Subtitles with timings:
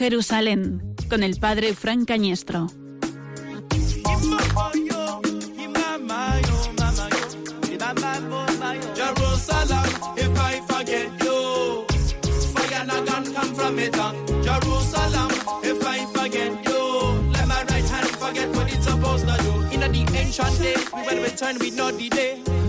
[0.00, 2.68] Jerusalén, con el padre Frank Cañestro.
[20.12, 22.59] Ancient days, we will return with no delay.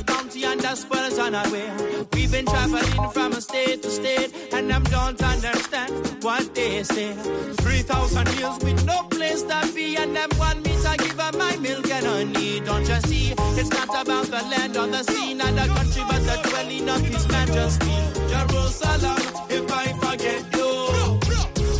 [0.00, 1.70] The bounty and the spoils on our way.
[2.14, 7.12] We've been traveling from a state to state, and I don't understand what they say.
[7.12, 11.54] 3,000 years with no place to be, and them want me to give up my
[11.56, 12.60] milk and honey.
[12.60, 13.34] Don't you see?
[13.60, 17.00] It's not about the land or the sea, not the country, but the dwelling of
[17.02, 17.96] His majesty.
[18.32, 19.20] Jerusalem,
[19.50, 21.20] if I forget you,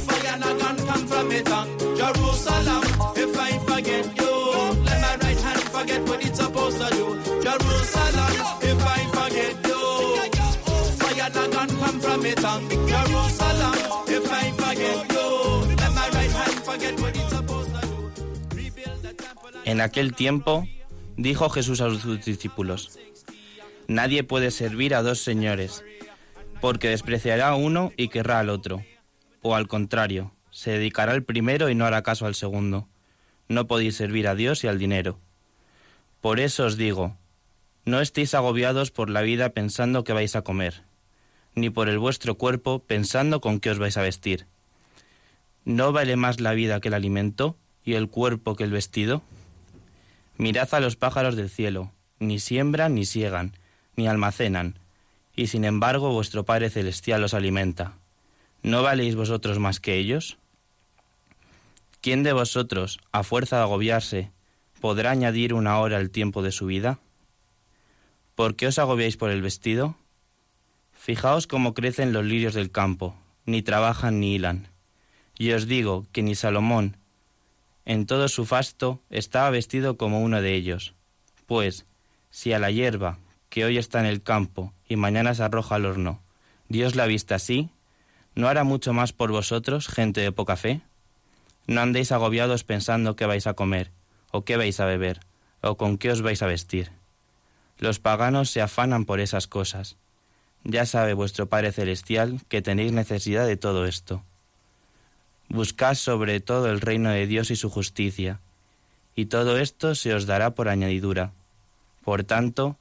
[0.05, 1.47] fire not gonna come from it.
[1.47, 2.85] Jerusalem,
[3.17, 4.33] if I forget you,
[4.85, 7.40] let my right hand forget what it's supposed to do.
[19.65, 20.67] En aquel tiempo
[21.17, 22.99] dijo Jesús a sus discípulos,
[23.87, 25.85] Nadie puede servir a dos señores,
[26.61, 28.85] porque despreciará a uno y querrá al otro,
[29.43, 32.89] o al contrario, se dedicará al primero y no hará caso al segundo.
[33.49, 35.19] No podéis servir a Dios y al dinero.
[36.21, 37.17] Por eso os digo,
[37.85, 40.83] no estéis agobiados por la vida pensando que vais a comer,
[41.55, 44.47] ni por el vuestro cuerpo pensando con qué os vais a vestir.
[45.65, 49.23] ¿No vale más la vida que el alimento y el cuerpo que el vestido?
[50.37, 53.55] Mirad a los pájaros del cielo, ni siembran ni siegan,
[53.97, 54.79] ni almacenan,
[55.37, 57.95] y sin embargo vuestro Padre Celestial los alimenta.
[58.63, 60.39] ¿No valéis vosotros más que ellos?
[62.01, 64.31] ¿Quién de vosotros, a fuerza de agobiarse,
[64.81, 66.99] podrá añadir una hora al tiempo de su vida?
[68.41, 69.97] ¿Por qué os agobiáis por el vestido?
[70.95, 73.15] Fijaos cómo crecen los lirios del campo,
[73.45, 74.69] ni trabajan ni hilan.
[75.37, 76.97] Y os digo que ni Salomón,
[77.85, 80.95] en todo su fasto, estaba vestido como uno de ellos.
[81.45, 81.85] Pues,
[82.31, 83.19] si a la hierba,
[83.51, 86.23] que hoy está en el campo y mañana se arroja al horno,
[86.71, 87.69] Dios la vista así,
[88.35, 90.81] ¿no hará mucho más por vosotros, gente de poca fe?
[91.67, 93.91] No andéis agobiados pensando qué vais a comer,
[94.31, 95.21] o qué vais a beber,
[95.61, 97.00] o con qué os vais a vestir.
[97.81, 99.97] Los paganos se afanan por esas cosas.
[100.65, 104.23] Ya sabe vuestro Padre Celestial que tenéis necesidad de todo esto.
[105.49, 108.39] Buscad sobre todo el reino de Dios y su justicia,
[109.17, 111.33] y todo esto se os dará por añadidura.
[112.05, 112.77] Por tanto,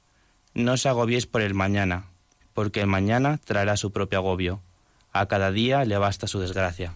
[0.52, 2.04] no os agobiéis por el mañana,
[2.52, 4.60] porque el mañana traerá su propio agobio.
[5.12, 6.92] A cada día le basta su desgracia.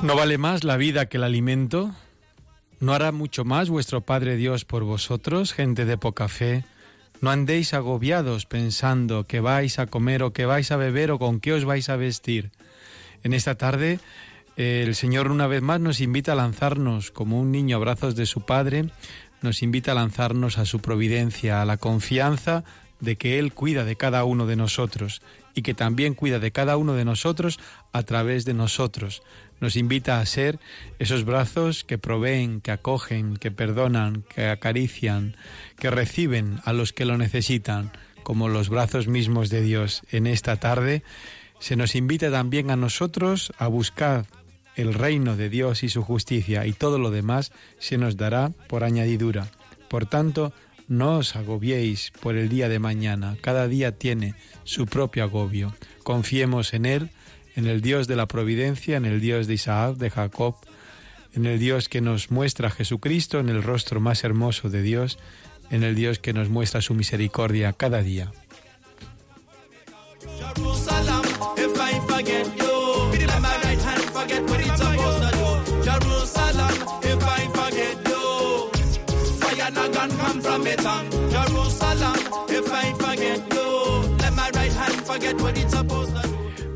[0.00, 0.02] No.
[0.02, 1.94] ¿No vale más la vida que el alimento?
[2.78, 6.64] ¿No hará mucho más vuestro Padre Dios por vosotros, gente de poca fe?
[7.20, 11.40] No andéis agobiados pensando que vais a comer o que vais a beber o con
[11.40, 12.52] qué os vais a vestir.
[13.22, 13.98] En esta tarde
[14.56, 18.26] el Señor una vez más nos invita a lanzarnos como un niño a brazos de
[18.26, 18.90] su Padre,
[19.42, 22.64] nos invita a lanzarnos a su providencia, a la confianza
[23.00, 25.22] de que Él cuida de cada uno de nosotros
[25.54, 27.58] y que también cuida de cada uno de nosotros
[27.92, 29.22] a través de nosotros.
[29.60, 30.58] Nos invita a ser
[30.98, 35.36] esos brazos que proveen, que acogen, que perdonan, que acarician,
[35.78, 37.92] que reciben a los que lo necesitan,
[38.22, 40.02] como los brazos mismos de Dios.
[40.10, 41.02] En esta tarde
[41.60, 44.26] se nos invita también a nosotros a buscar
[44.76, 48.84] el reino de Dios y su justicia y todo lo demás se nos dará por
[48.84, 49.48] añadidura.
[49.88, 50.52] Por tanto,
[50.88, 54.34] no os agobiéis por el día de mañana, cada día tiene
[54.64, 55.74] su propio agobio.
[56.02, 57.10] Confiemos en Él,
[57.56, 60.56] en el Dios de la providencia, en el Dios de Isaac, de Jacob,
[61.34, 65.18] en el Dios que nos muestra a Jesucristo, en el rostro más hermoso de Dios,
[65.70, 68.32] en el Dios que nos muestra su misericordia cada día.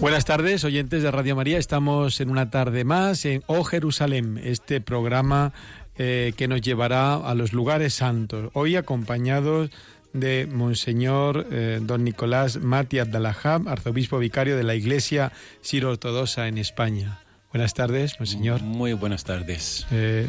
[0.01, 1.59] Buenas tardes, oyentes de Radio María.
[1.59, 5.53] Estamos en una tarde más en Oh Jerusalén, este programa
[5.97, 8.51] eh, que nos llevará a los lugares santos.
[8.55, 9.71] Hoy acompañados
[10.13, 17.19] de Monseñor eh, Don Nicolás Mati Abdalahab, arzobispo vicario de la Iglesia Siro-Ortodoxa en España.
[17.53, 18.61] Buenas tardes, monseñor.
[18.63, 19.87] Muy buenas tardes.
[19.91, 20.27] Eh,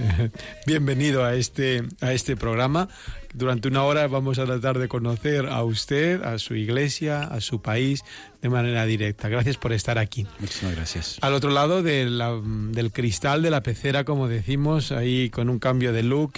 [0.65, 2.87] bienvenido a este, a este programa.
[3.33, 7.61] Durante una hora vamos a tratar de conocer a usted, a su iglesia, a su
[7.61, 8.03] país
[8.41, 9.29] de manera directa.
[9.29, 10.25] Gracias por estar aquí.
[10.39, 11.17] Muchísimas gracias.
[11.21, 15.59] Al otro lado de la- del cristal de la pecera, como decimos, ahí con un
[15.59, 16.33] cambio de look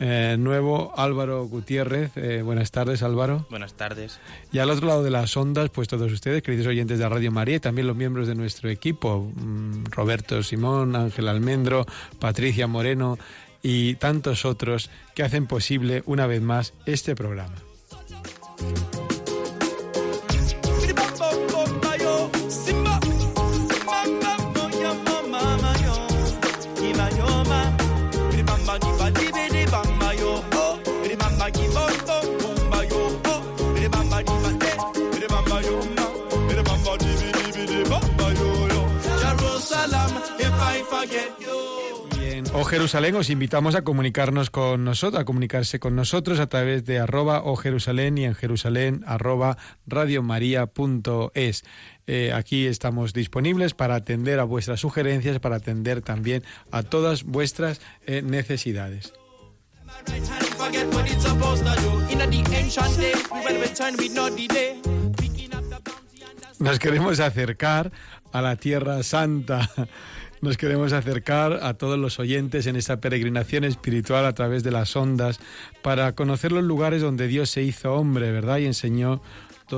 [0.00, 2.10] eh, nuevo, Álvaro Gutiérrez.
[2.16, 3.46] Eh, buenas tardes, Álvaro.
[3.48, 4.18] Buenas tardes.
[4.52, 7.56] Y al otro lado de las ondas, pues todos ustedes, queridos oyentes de Radio María,
[7.56, 11.86] y también los miembros de nuestro equipo, mm, Roberto Simón, Ángel Almendro,
[12.18, 13.18] Patricia Moreno
[13.64, 17.56] y tantos otros que hacen posible una vez más este programa.
[42.54, 47.00] O Jerusalén os invitamos a comunicarnos con nosotros, a comunicarse con nosotros a través de
[47.00, 49.58] arroba o y en Jerusalén arroba
[49.88, 51.64] radiomaria.es.
[52.06, 57.80] Eh, aquí estamos disponibles para atender a vuestras sugerencias, para atender también a todas vuestras
[58.06, 59.12] eh, necesidades.
[66.60, 67.90] Nos queremos acercar
[68.32, 69.70] a la Tierra Santa.
[70.44, 74.94] Nos queremos acercar a todos los oyentes en esta peregrinación espiritual a través de las
[74.94, 75.40] ondas
[75.80, 78.58] para conocer los lugares donde Dios se hizo hombre, ¿verdad?
[78.58, 79.22] Y enseñó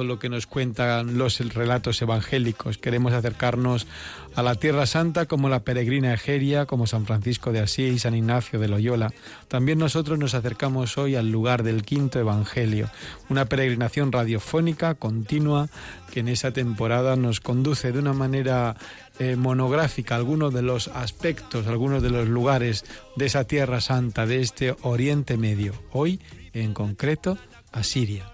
[0.04, 2.78] lo que nos cuentan los relatos evangélicos.
[2.78, 3.86] Queremos acercarnos
[4.34, 8.58] a la Tierra Santa como la peregrina Egeria, como San Francisco de Asís, San Ignacio
[8.58, 9.12] de Loyola.
[9.48, 12.90] También nosotros nos acercamos hoy al lugar del quinto Evangelio,
[13.28, 15.68] una peregrinación radiofónica continua
[16.12, 18.76] que en esa temporada nos conduce de una manera
[19.18, 22.84] eh, monográfica algunos de los aspectos, algunos de los lugares
[23.16, 25.72] de esa Tierra Santa, de este Oriente Medio.
[25.92, 26.20] Hoy,
[26.52, 27.38] en concreto,
[27.72, 28.30] a Siria.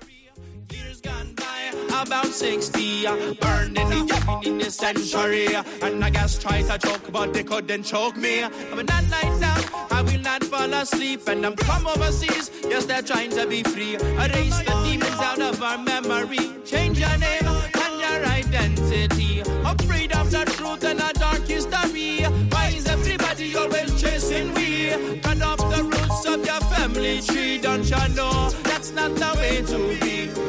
[2.02, 3.06] About 60.
[3.06, 5.54] uh, Burned in the in the sanctuary.
[5.54, 8.42] uh, And I guess try to choke, but they couldn't choke me.
[8.74, 9.58] But that night now,
[9.90, 11.28] I will not fall asleep.
[11.28, 13.94] And I'm from overseas, yes, they're trying to be free.
[13.94, 16.44] Erase the demons out of our memory.
[16.64, 17.46] Change your name
[17.84, 19.40] and your identity.
[19.64, 22.24] Afraid of the truth and a dark history.
[22.52, 24.90] Why is everybody always chasing we?
[25.20, 27.58] Cut off the roots of your family tree.
[27.58, 28.50] Don't you know
[28.82, 29.78] that's not the to?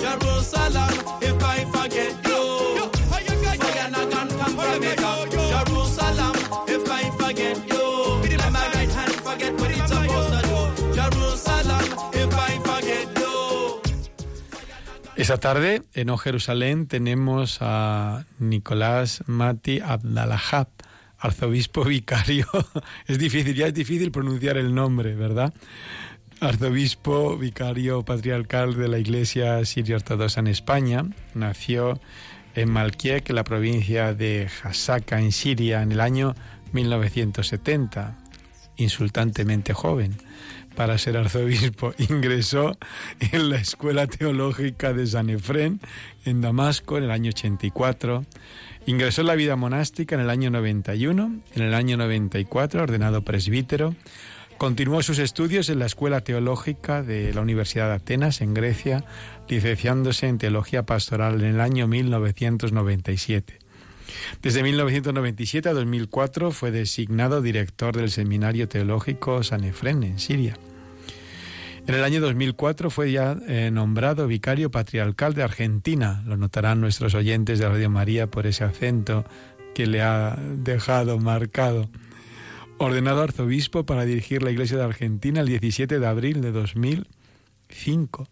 [0.01, 2.33] Jerusalem, if I forget you,
[15.39, 16.17] tarde en O
[16.87, 20.67] tenemos a Nicolás Mati Abdalahab,
[21.19, 22.47] arzobispo vicario.
[23.07, 25.53] Es difícil, ya es difícil pronunciar el nombre, ¿verdad?
[26.43, 31.05] Arzobispo vicario patriarcal de la Iglesia Siria Ortodoxa en España.
[31.33, 32.01] Nació
[32.53, 36.35] en Malkiek, en la provincia de Hasaka, en Siria, en el año
[36.73, 38.17] 1970.
[38.75, 40.17] Insultantemente joven
[40.75, 41.93] para ser arzobispo.
[42.09, 42.77] Ingresó
[43.19, 45.79] en la Escuela Teológica de San Efrén,
[46.25, 48.25] en Damasco, en el año 84.
[48.85, 51.39] Ingresó en la vida monástica en el año 91.
[51.55, 53.95] En el año 94, ordenado presbítero.
[54.63, 59.03] Continuó sus estudios en la Escuela Teológica de la Universidad de Atenas, en Grecia,
[59.49, 63.59] licenciándose en Teología Pastoral en el año 1997.
[64.41, 70.57] Desde 1997 a 2004 fue designado director del Seminario Teológico San Efrén en Siria.
[71.85, 76.23] En el año 2004 fue ya eh, nombrado vicario patriarcal de Argentina.
[76.25, 79.25] Lo notarán nuestros oyentes de Radio María por ese acento
[79.75, 81.89] que le ha dejado marcado.
[82.77, 88.27] Ordenado arzobispo para dirigir la Iglesia de Argentina el 17 de abril de 2005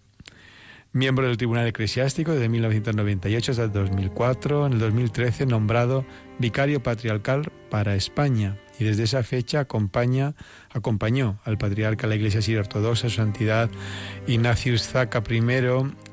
[0.93, 4.65] miembro del Tribunal Eclesiástico desde 1998 hasta el 2004.
[4.65, 6.05] En el 2013 nombrado
[6.39, 10.36] vicario patriarcal para España y desde esa fecha acompaña,
[10.71, 13.69] acompañó al patriarca de la Iglesia Siria Ortodoxa, su santidad
[14.27, 15.41] Ignacius Zaca I,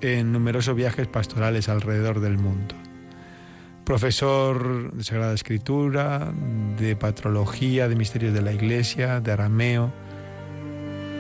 [0.01, 2.88] en numerosos viajes pastorales alrededor del mundo.
[3.89, 6.31] Profesor de Sagrada Escritura,
[6.79, 9.91] de Patrología, de Misterios de la Iglesia, de Arameo,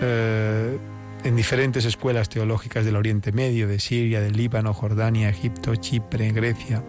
[0.03, 0.77] eh,
[1.25, 6.85] en diferentes escuelas teológicas del Oriente Medio, de Siria, del Líbano, Jordania, Egipto, Chipre, Grecia.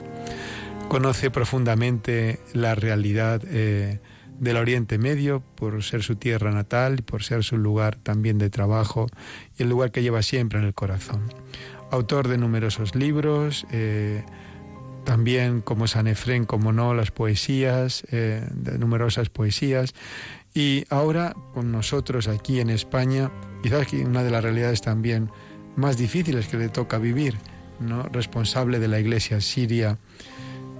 [0.90, 4.02] Conoce profundamente la realidad eh,
[4.38, 8.50] del Oriente Medio por ser su tierra natal y por ser su lugar también de
[8.50, 9.08] trabajo
[9.58, 11.34] y el lugar que lleva siempre en el corazón.
[11.90, 14.26] Autor de numerosos libros, eh,
[15.10, 19.96] también como San Efrén, como no, las poesías, eh, de numerosas poesías.
[20.54, 23.32] Y ahora con nosotros aquí en España,
[23.64, 25.32] quizás que una de las realidades también
[25.76, 27.36] más difíciles que le toca vivir,
[27.80, 28.04] ¿no?
[28.04, 29.98] responsable de la Iglesia siria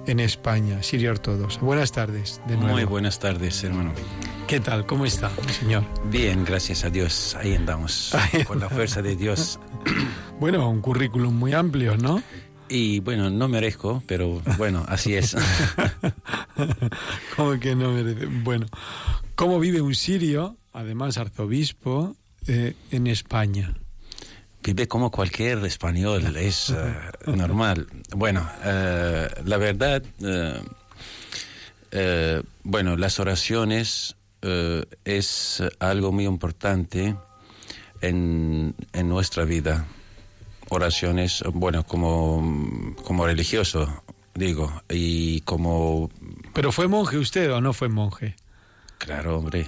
[0.06, 1.60] en España, siria ortodoxa.
[1.62, 2.74] Buenas tardes, de nuevo.
[2.74, 3.94] Muy buenas tardes, hermano.
[4.46, 4.86] ¿Qué tal?
[4.86, 5.84] ¿Cómo está, señor?
[6.12, 7.36] Bien, gracias a Dios.
[7.40, 9.60] Ahí andamos, Ahí con la fuerza de Dios.
[10.40, 12.24] Bueno, un currículum muy amplio, ¿no?
[12.70, 15.36] Y bueno, no merezco, pero bueno, así es.
[17.36, 18.28] ¿Cómo que no merece?
[18.28, 18.68] Bueno,
[19.36, 22.16] ¿cómo vive un sirio, además arzobispo,
[22.48, 23.74] eh, en España?
[24.62, 26.76] Vive como cualquier español, es eh,
[27.28, 27.88] normal.
[28.16, 30.04] Bueno, eh, la verdad,
[31.92, 34.16] eh, bueno, las oraciones
[35.04, 37.16] es algo muy importante
[38.02, 39.86] en, en nuestra vida.
[40.70, 44.04] Oraciones, bueno, como, como religioso,
[44.36, 46.10] digo, y como,
[46.54, 48.36] ¿Pero fue monje usted o no fue monje?
[49.00, 49.66] claro, hombre,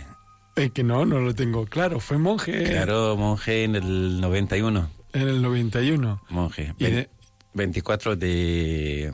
[0.56, 2.00] Eh, que no, no lo tengo claro.
[2.00, 6.22] Fue monje claro, monje en el 91, en el 91.
[6.30, 6.74] monje.
[6.78, 7.10] Y de-
[7.54, 9.12] 24 de,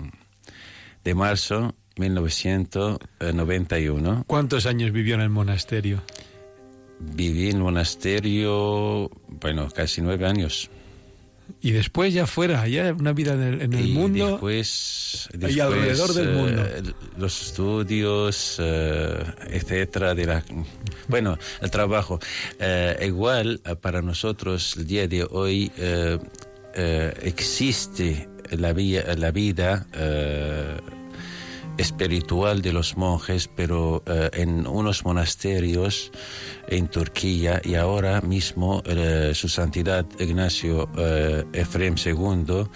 [1.03, 4.24] de marzo 1991.
[4.27, 6.01] ¿Cuántos años vivió en el monasterio?
[7.00, 10.70] Viví en el monasterio, bueno, casi nueve años.
[11.62, 14.32] Y después ya fuera, ya una vida en el, en el y mundo.
[14.32, 16.63] Después, y después, alrededor del eh, mundo.
[17.18, 20.44] los estudios, eh, etcétera, de la,
[21.08, 22.20] bueno, el trabajo.
[22.60, 26.20] Eh, igual, eh, para nosotros, el día de hoy, eh,
[26.75, 30.77] eh, existe la, vía- la vida eh,
[31.78, 36.12] espiritual de los monjes, pero eh, en unos monasterios
[36.68, 42.68] en Turquía y ahora mismo eh, su santidad Ignacio eh, Efrem II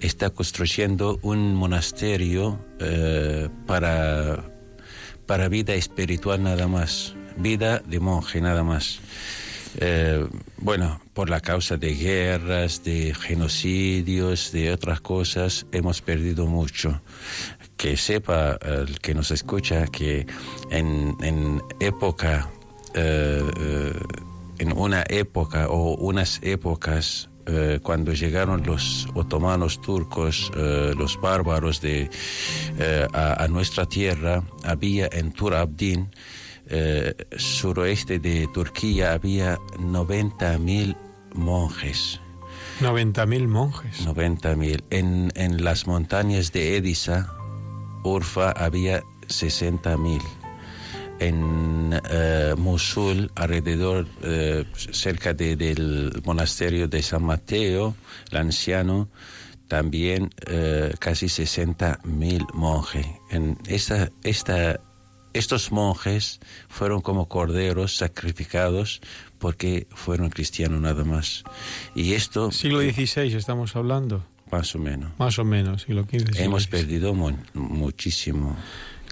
[0.00, 4.44] está construyendo un monasterio eh, para,
[5.26, 9.00] para vida espiritual nada más, vida de monje nada más.
[10.56, 17.02] Bueno, por la causa de guerras, de genocidios, de otras cosas, hemos perdido mucho.
[17.76, 20.26] Que sepa el que nos escucha que
[20.70, 22.50] en, en época,
[22.94, 24.00] eh, eh,
[24.58, 31.80] en una época o unas épocas, eh, cuando llegaron los otomanos turcos, eh, los bárbaros
[31.80, 32.08] de,
[33.12, 36.10] a, a nuestra tierra, había en Turabdin,
[36.66, 40.96] eh, suroeste de Turquía había 90.000
[41.34, 42.20] monjes.
[42.80, 44.06] 90.000 monjes.
[44.06, 44.84] 90.000.
[44.90, 47.30] En, en las montañas de Edisa,
[48.04, 50.20] Urfa, había 60.000.
[51.20, 57.94] En eh, Mosul, alrededor, eh, cerca de- del monasterio de San Mateo,
[58.30, 59.08] el anciano,
[59.68, 63.06] también eh, casi 60.000 monjes.
[63.30, 64.80] En esta, esta,
[65.32, 69.00] estos monjes fueron como corderos sacrificados
[69.38, 71.44] porque fueron cristianos nada más.
[71.94, 75.10] Y esto, Siglo XVI estamos hablando, más o menos.
[75.18, 76.40] más o menos, siglo XV.
[76.40, 78.56] Hemos perdido mu- muchísimo.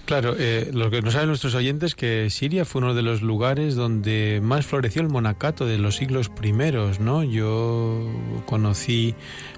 [0.05, 3.75] Claro, eh, lo que no saben nuestros oyentes que Siria fue uno de los lugares
[3.75, 7.23] donde más floreció el monacato de los siglos primeros, ¿no?
[7.23, 8.05] Yo
[8.45, 9.15] conocí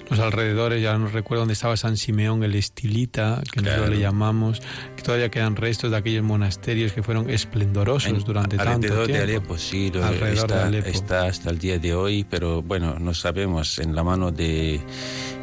[0.09, 3.77] los alrededores, ya no recuerdo dónde estaba San Simeón el Estilita, que Claro.
[3.77, 4.61] nosotros le llamamos,
[4.95, 9.13] que todavía quedan restos de aquellos monasterios que fueron esplendorosos En- durante tanto alrededor de
[9.13, 9.23] tiempo.
[9.23, 10.89] Alepo, sí, lo- Alrededor de está, Alepo.
[10.89, 14.79] está hasta el día de hoy, pero bueno, no sabemos, en la mano de,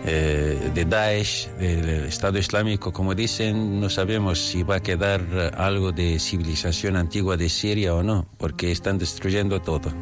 [0.05, 5.93] eh, de Daesh, del Estado Islámico, como dicen, no sabemos si va a quedar algo
[5.93, 9.93] de civilización antigua de Siria o no, porque están destruyendo todo.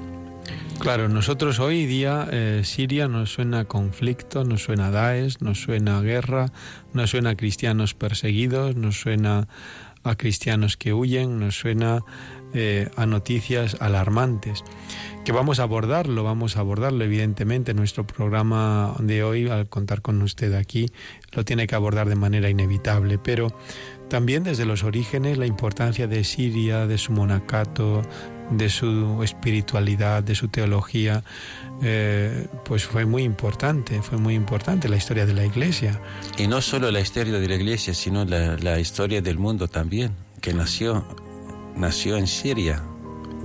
[0.80, 6.46] Claro, nosotros hoy día eh, Siria nos suena conflicto, nos suena Daesh, nos suena guerra,
[6.94, 9.46] nos suena a cristianos perseguidos, nos suena
[10.04, 12.00] a cristianos que huyen, nos suena
[12.54, 14.64] eh, a noticias alarmantes.
[15.26, 17.74] Que vamos a abordarlo, vamos a abordarlo evidentemente.
[17.74, 20.90] Nuestro programa de hoy, al contar con usted aquí,
[21.32, 23.48] lo tiene que abordar de manera inevitable, pero
[24.08, 28.00] también desde los orígenes la importancia de Siria, de su monacato,
[28.50, 31.22] de su espiritualidad, de su teología,
[31.82, 36.00] eh, pues fue muy importante, fue muy importante la historia de la Iglesia.
[36.36, 40.14] Y no solo la historia de la iglesia, sino la, la historia del mundo también,
[40.40, 41.06] que nació,
[41.76, 42.82] nació en Siria.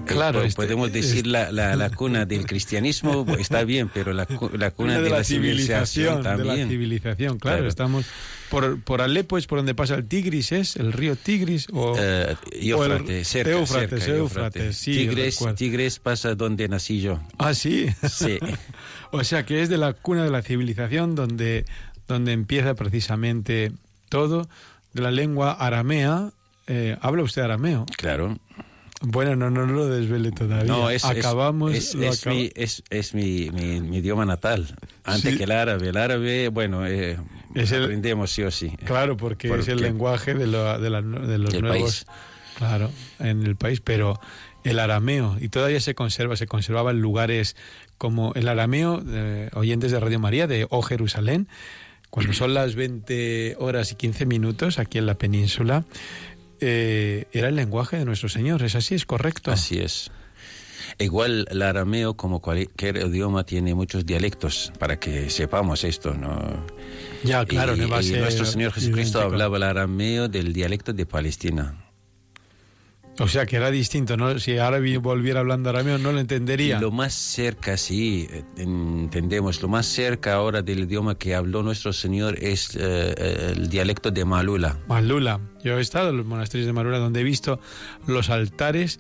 [0.06, 3.90] Claro, po- este- podemos decir este- la, la, la cuna del cristianismo, pues, está bien,
[3.94, 6.60] pero la, la cuna de, la civilización, de también.
[6.64, 7.70] la civilización, claro, Claro.
[7.70, 8.06] estamos
[8.50, 12.36] por por Alepo es por donde pasa el Tigris, es el río Tigris o Eh,
[13.24, 15.10] cerca, cerca, Éufrates, sí.
[15.56, 17.20] Tigres pasa donde nací yo.
[17.38, 17.88] Ah, sí.
[18.10, 18.38] Sí.
[19.12, 21.66] o sea que es de la cuna de la civilización donde
[22.08, 23.72] donde empieza precisamente
[24.10, 24.48] todo
[24.94, 26.30] de la lengua aramea.
[26.68, 27.86] Eh, ¿Habla usted arameo?
[27.98, 28.38] Claro.
[29.02, 30.66] Bueno, no, no lo desvele todavía.
[30.72, 31.74] No, es, es- Acabamos.
[31.74, 34.76] es, es acaba- mi, es, es mi, mi, mi idioma natal.
[35.04, 35.38] Antes Sí.
[35.38, 35.90] que el árabe.
[35.90, 37.18] El árabe, bueno, eh,
[37.54, 38.70] Es el- aprendemos sí o sí.
[38.86, 42.06] Claro, porque es el lenguaje de, lo- de, la- de los nuevos.
[42.06, 42.06] país.
[42.58, 44.18] Claro, en el país, pero
[44.64, 47.58] el arameo, y todavía se conserva, se conservaba en lugares
[47.98, 51.50] como el arameo, eh, oyentes de Radio María, de O Jerusalén,
[52.10, 55.84] cuando son las 20 horas y 15 minutos aquí en la península,
[56.60, 58.96] eh, era el lenguaje de nuestro Señor, ¿es así?
[58.96, 59.52] ¿Es correcto?
[59.52, 60.12] Así es.
[60.98, 66.66] Igual el arameo, como cualquier idioma, tiene muchos dialectos, para que sepamos esto, ¿no?
[67.24, 69.34] Ya, claro, y, no va a ser nuestro Señor Jesucristo idéntico.
[69.34, 71.85] hablaba el arameo del dialecto de Palestina.
[73.18, 74.38] O sea, que era distinto, ¿no?
[74.40, 76.82] Si ahora vi- volviera hablando arameo no lo entendería.
[76.82, 81.94] Lo más cerca, sí, eh, entendemos, lo más cerca ahora del idioma que habló nuestro
[81.94, 84.78] Señor es eh, el dialecto de Malula.
[84.88, 85.40] Malula.
[85.64, 87.60] Yo he estado en los monasterios de Malula donde he visto
[88.06, 89.00] los altares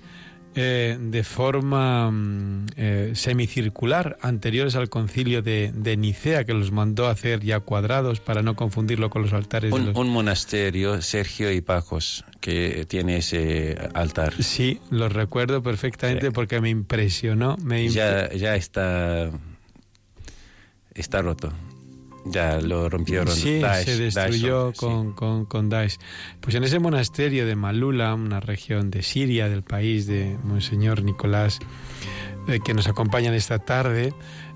[0.56, 7.08] eh, de forma mm, eh, semicircular anteriores al concilio de, de Nicea que los mandó
[7.08, 9.96] a hacer ya cuadrados para no confundirlo con los altares de Un, los...
[9.96, 14.34] un monasterio, Sergio y Pacos, que tiene ese altar.
[14.42, 16.32] Sí, los recuerdo perfectamente Sí.
[16.34, 17.58] porque me impresionó.
[17.62, 19.30] Me Ya, ya está,
[20.94, 21.52] está roto.
[22.26, 23.28] Ya lo rompieron.
[23.28, 24.80] Sí, Daesh, se destruyó Daesh, sí.
[24.80, 25.98] con, con, con Daesh.
[26.42, 31.60] Pues en ese monasterio de Malula, una región de Siria, del país de Monseñor Nicolás,
[32.48, 34.14] eh, que nos acompañan esta tarde,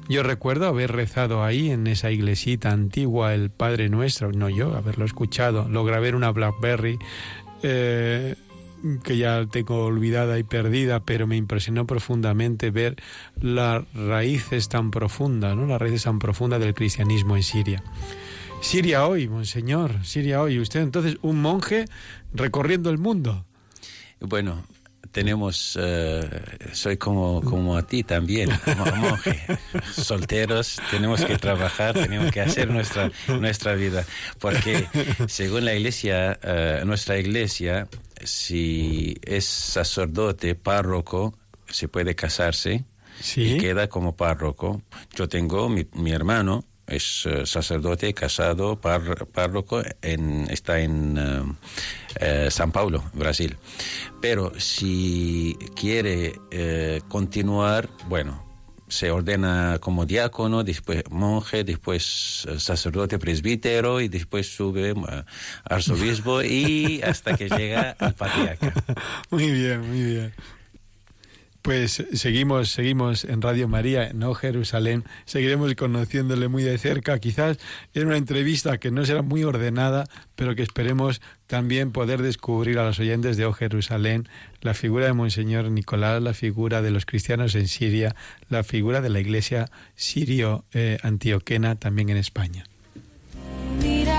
[0.08, 5.06] yo recuerdo haber rezado ahí en esa iglesita antigua el Padre Nuestro, no yo, haberlo
[5.06, 6.98] escuchado, lo grabé en una Blackberry.
[7.62, 8.36] eh,
[9.04, 12.96] que ya tengo olvidada y perdida, pero me impresionó profundamente ver
[13.42, 15.66] las raíces tan profundas, ¿no?
[15.66, 17.84] Las raíces tan profundas del cristianismo en Siria.
[18.62, 20.60] Siria hoy, monseñor, Siria hoy.
[20.60, 21.86] Usted entonces un monje
[22.34, 23.46] recorriendo el mundo.
[24.20, 24.66] Bueno,
[25.12, 26.30] tenemos, eh,
[26.74, 29.40] soy como, como a ti también, mo- monje,
[29.94, 34.06] solteros, tenemos que trabajar, tenemos que hacer nuestra, nuestra vida,
[34.40, 34.88] porque
[35.28, 37.88] según la iglesia, eh, nuestra iglesia,
[38.24, 42.86] si es sacerdote, párroco, se puede casarse
[43.22, 43.56] Sí.
[43.56, 44.82] y queda como párroco.
[45.16, 51.44] Yo tengo mi, mi hermano, es eh, sacerdote, casado, par- párroco, en, está en eh,
[52.20, 53.58] eh, San Paulo, Brasil.
[54.22, 56.34] Pero si quiere
[57.08, 58.44] continuar, bueno,
[58.90, 65.26] se ordena como diácono, después monje, después eh, sacerdote presbítero y después sube a
[65.64, 68.74] arzobispo y hasta que llega al patriarca.
[69.30, 70.34] Muy bien, muy bien.
[71.70, 75.04] Pues seguimos, seguimos en Radio María, no Jerusalén.
[75.26, 77.20] Seguiremos conociéndole muy de cerca.
[77.20, 77.60] Quizás
[77.94, 80.06] en una entrevista que no será muy ordenada,
[80.36, 84.28] pero que esperemos también poder descubrir a los oyentes de O Jerusalén
[84.62, 88.16] la figura de Monseñor Nicolás, la figura de los cristianos en Siria,
[88.50, 92.66] la figura de la iglesia sirio-antioquena también en España.
[93.80, 94.19] mirada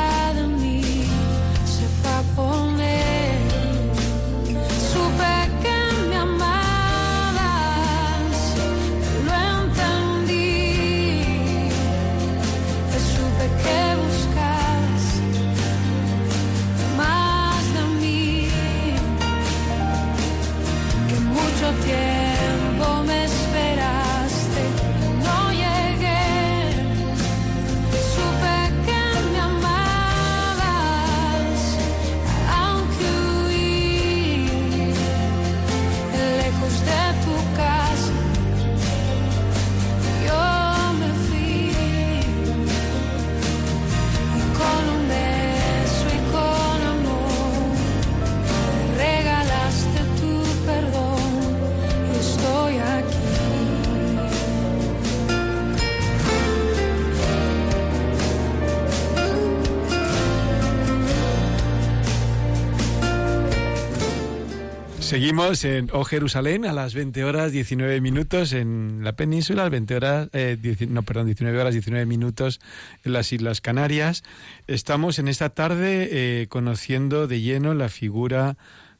[65.10, 69.72] Seguimos en O Jerusalén a las 20 horas 19 minutos en la península, a las
[69.72, 72.60] 20 horas, eh, dieci- no, perdón, 19 horas 19 minutos
[73.02, 74.22] en las Islas Canarias.
[74.68, 78.56] Estamos en esta tarde eh, conociendo de lleno la figura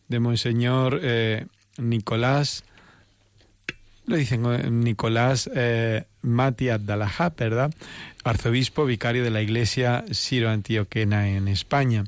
[0.08, 1.46] de Monseñor eh,
[1.78, 2.64] Nicolás
[4.06, 7.72] Lo dicen eh, Nicolás eh, Mati Abdalajá, ¿verdad?
[8.24, 12.04] Arzobispo vicario de la Iglesia Siro-Antioquena en España.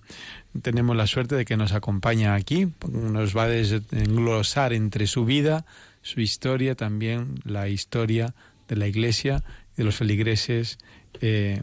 [0.61, 5.64] Tenemos la suerte de que nos acompaña aquí, nos va a desglosar entre su vida,
[6.03, 8.35] su historia, también la historia
[8.68, 9.42] de la Iglesia
[9.75, 10.79] y de los feligreses
[11.20, 11.62] eh,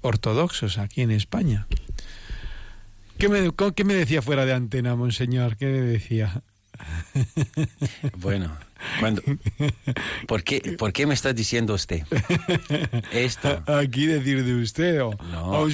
[0.00, 1.66] ortodoxos aquí en España.
[3.18, 5.56] ¿Qué me, ¿Qué me decía fuera de antena, monseñor?
[5.56, 6.42] ¿Qué me decía?
[8.18, 8.54] Bueno,
[9.00, 9.22] cuando,
[10.26, 12.02] ¿por, qué, ¿por qué me está diciendo usted
[13.12, 13.62] esto?
[13.66, 15.50] Aquí decir de usted o, No.
[15.60, 15.68] o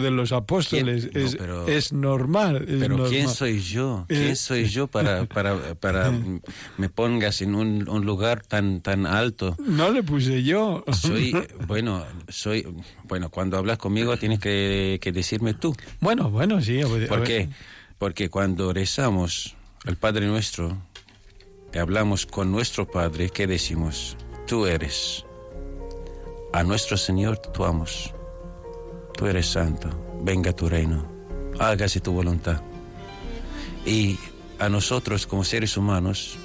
[0.00, 1.22] de los apóstoles ¿Quién?
[1.22, 2.56] No, es, pero- es normal.
[2.68, 3.34] es Pero ¿quién normal.
[3.36, 4.06] soy yo?
[4.08, 4.14] Eh.
[4.14, 6.12] ¿Quién soy yo para, para, para
[6.78, 9.56] me pongas en un, un lugar tan, tan alto?
[9.58, 10.84] No le puse yo.
[10.92, 11.34] Soy,
[11.66, 12.66] bueno, soy,
[13.04, 15.74] bueno, cuando hablas conmigo tienes que, que decirme tú.
[16.00, 16.80] Bueno, bueno, sí.
[16.80, 17.28] a ver- a ¿Por ver.
[17.28, 17.48] qué?
[17.98, 19.54] Porque cuando rezamos
[19.86, 20.76] el Padre Nuestro
[21.74, 24.16] hablamos con nuestro Padre, ¿qué decimos?
[24.46, 25.24] Tú eres.
[26.52, 28.14] A nuestro Señor tú amos.
[29.16, 29.88] Tú eres santo.
[30.22, 31.06] Venga tu reino.
[31.58, 32.62] Hágase tu voluntad.
[33.84, 34.18] Y
[34.58, 36.38] a nosotros como seres humanos,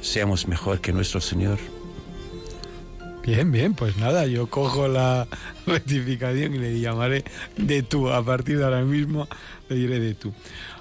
[0.00, 1.58] seamos mejor que nuestro Señor.
[3.24, 5.26] Bien, bien, pues nada, yo cojo la
[5.66, 7.24] rectificación y le llamaré
[7.56, 8.08] de tú.
[8.08, 9.26] A partir de ahora mismo
[9.68, 10.32] le diré de tú.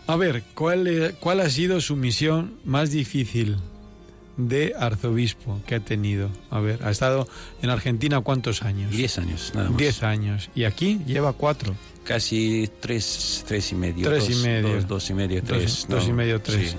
[0.08, 3.58] A ver, ¿cuál, ¿cuál ha sido su misión más difícil
[4.38, 6.30] de arzobispo que ha tenido?
[6.52, 7.28] A ver, ha estado
[7.62, 8.92] en Argentina cuántos años?
[8.92, 9.78] Diez años, nada más.
[9.78, 10.50] Diez años.
[10.54, 11.76] Y aquí lleva cuatro.
[12.04, 14.08] Casi tres, tres y medio.
[14.08, 14.74] Tres dos, y medio.
[14.76, 15.86] Dos, dos y medio, Dos- tres.
[15.90, 16.72] dos y medio, tres.
[16.72, 16.78] sí.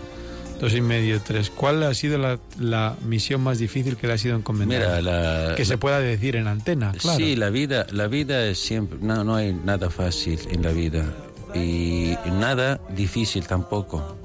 [0.60, 1.50] Dos y medio, tres.
[1.50, 5.00] ¿Cuál ha sido la, la misión más difícil que le ha sido encomendada?
[5.00, 7.18] Mira, la, que se pueda decir en antena, claro.
[7.18, 11.12] Sí, la vida, la vida es siempre, no, no hay nada fácil en la vida
[11.56, 14.16] y nada difícil tampoco,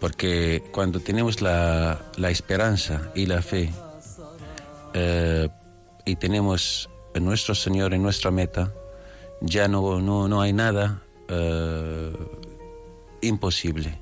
[0.00, 3.70] porque cuando tenemos la, la esperanza y la fe
[4.94, 5.48] eh,
[6.04, 8.72] y tenemos nuestro Señor en nuestra meta,
[9.40, 12.12] ya no, no, no hay nada eh,
[13.20, 13.98] imposible.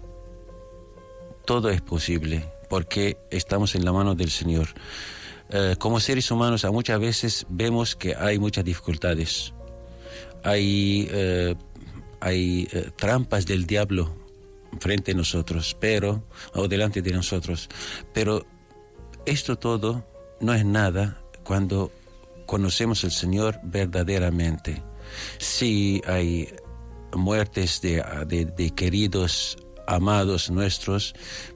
[1.45, 4.69] Todo es posible porque estamos en la mano del Señor.
[5.51, 9.55] Eh, como seres humanos a muchas veces vemos que hay muchas dificultades.
[10.45, 11.09] Hay,
[12.21, 14.15] hay eh, trampas del diablo
[14.81, 17.69] frente a nosotros, pero, o delante de nosotros.
[18.13, 18.45] Pero
[19.27, 20.05] esto todo
[20.41, 21.91] no es nada cuando
[22.47, 24.83] conocemos al Señor verdaderamente.
[25.39, 26.49] Sí hay
[27.15, 31.15] muertes de, de- queridos, amados nuestros,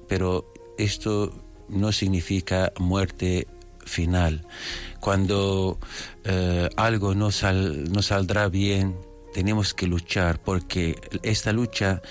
[0.08, 1.32] pero esto
[1.68, 3.46] no significa muerte
[3.84, 4.46] final.
[5.00, 5.78] Cuando
[6.24, 8.96] eh, algo no, sal- no saldrá bien,
[9.32, 12.02] tenemos que luchar porque esta lucha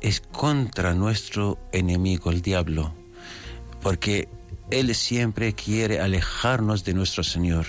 [0.00, 2.92] es contra nuestro enemigo, el diablo,
[3.82, 4.28] porque
[4.70, 7.66] él siempre quiere alejarnos de nuestro Señor.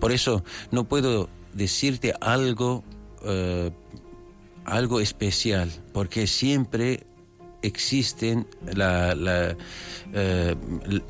[0.00, 2.84] Por eso no puedo decirte algo,
[3.24, 3.70] eh,
[4.64, 7.04] algo especial, porque siempre
[7.62, 9.56] existen la-
[10.12, 10.54] eh,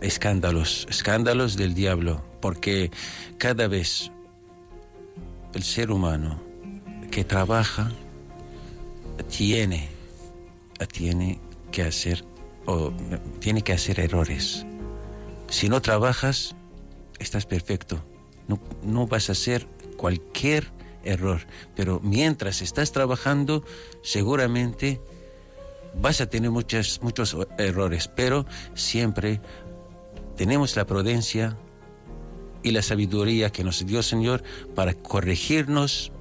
[0.00, 2.90] escándalos, escándalos del diablo, porque
[3.37, 4.11] cada vez
[5.54, 6.40] el ser humano
[7.11, 7.90] que trabaja
[9.29, 9.88] tiene,
[10.92, 11.40] tiene
[11.71, 12.25] que hacer
[12.66, 12.92] o
[13.40, 14.66] tiene que hacer errores.
[15.49, 16.55] Si no trabajas,
[17.18, 18.05] estás perfecto.
[18.47, 19.66] No, no vas a hacer
[19.97, 20.71] cualquier
[21.05, 21.47] error.
[21.75, 23.64] Pero mientras estás trabajando,
[24.03, 25.01] seguramente
[26.01, 28.09] vas a tener muchas, muchos errores.
[28.14, 29.40] Pero siempre
[30.37, 31.57] tenemos la prudencia
[32.62, 34.42] y la sabiduría que nos dio el Señor
[34.75, 36.12] para corregirnos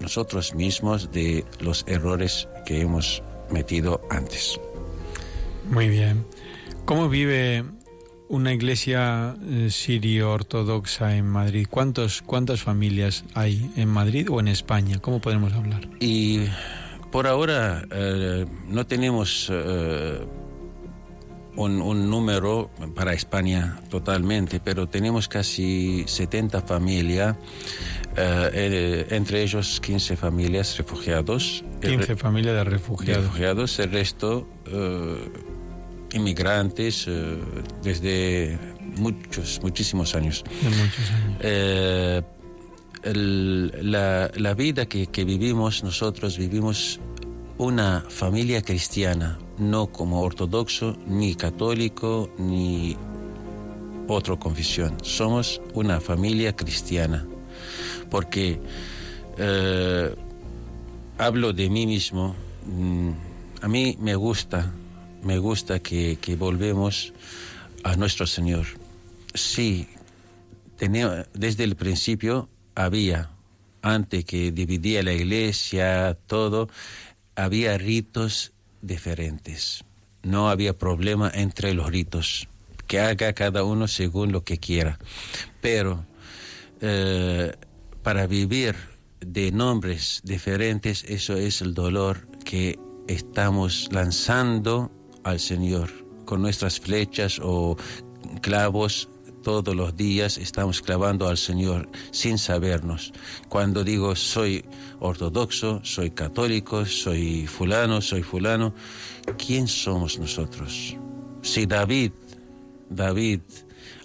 [0.00, 4.60] nosotros mismos de los errores que hemos metido antes.
[5.70, 6.26] Muy bien.
[6.84, 7.64] ¿Cómo vive
[8.28, 11.66] una iglesia eh, sirio-ortodoxa en Madrid?
[11.68, 14.98] ¿Cuántos, ¿Cuántas familias hay en Madrid o en España?
[15.00, 15.88] ¿Cómo podemos hablar?
[16.00, 16.46] Y
[17.10, 20.18] por ahora eh, no tenemos eh,
[21.56, 27.36] un, un número para España totalmente, pero tenemos casi 70 familias,
[28.16, 31.64] eh, eh, entre ellos 15 familias refugiados.
[31.82, 33.24] El 15 re- familias de refugiados.
[33.24, 35.28] refugiados, el resto eh,
[36.12, 37.06] inmigrantes
[37.82, 38.58] desde
[38.98, 40.44] muchos, muchísimos años.
[40.62, 42.24] De muchos años.
[43.02, 46.98] El- la, la vida que, que vivimos nosotros, vivimos
[47.58, 52.96] una familia cristiana, no como ortodoxo, ni católico, ni
[54.08, 54.96] otra confesión.
[55.02, 57.26] Somos una familia cristiana,
[58.10, 58.60] porque
[59.38, 60.14] eh,
[61.18, 62.34] hablo de mí mismo,
[62.66, 63.10] mm,
[63.62, 64.72] a mí me gusta
[65.26, 67.12] me gusta que, volvemos
[67.82, 68.66] a nuestro Señor.
[69.34, 69.88] Sí,
[71.34, 73.30] desde el principio había,
[73.82, 76.68] antes que dividía la iglesia, todo,
[77.34, 78.52] había ritos
[78.82, 79.84] diferentes.
[80.22, 82.48] No había problema entre los ritos,
[82.86, 84.96] que haga cada uno según lo que quiera.
[85.60, 86.04] Pero
[86.80, 87.52] eh,
[88.02, 88.74] para vivir
[89.20, 94.90] de nombres diferentes, eso es el dolor que estamos lanzando
[95.24, 95.90] al Señor
[96.24, 97.76] con nuestras flechas o
[98.42, 99.08] clavos.
[99.42, 103.12] Todos los días estamos clavando al Señor sin sabernos.
[103.48, 104.64] Cuando digo soy
[104.98, 108.74] ortodoxo, soy católico, soy fulano, soy fulano,
[109.38, 110.96] ¿quién somos nosotros?
[111.42, 112.10] Si David,
[112.90, 113.40] David,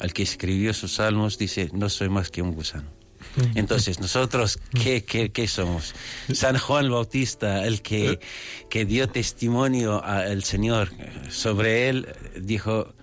[0.02, 2.90] al que escribió sus salmos, dice, no soy más que un gusano.
[3.56, 5.94] Entonces, nosotros, ¿qué, qué, qué somos?
[6.34, 8.20] San Juan Bautista, el que,
[8.70, 10.90] que dio testimonio al Señor
[11.30, 12.94] sobre él, dijo,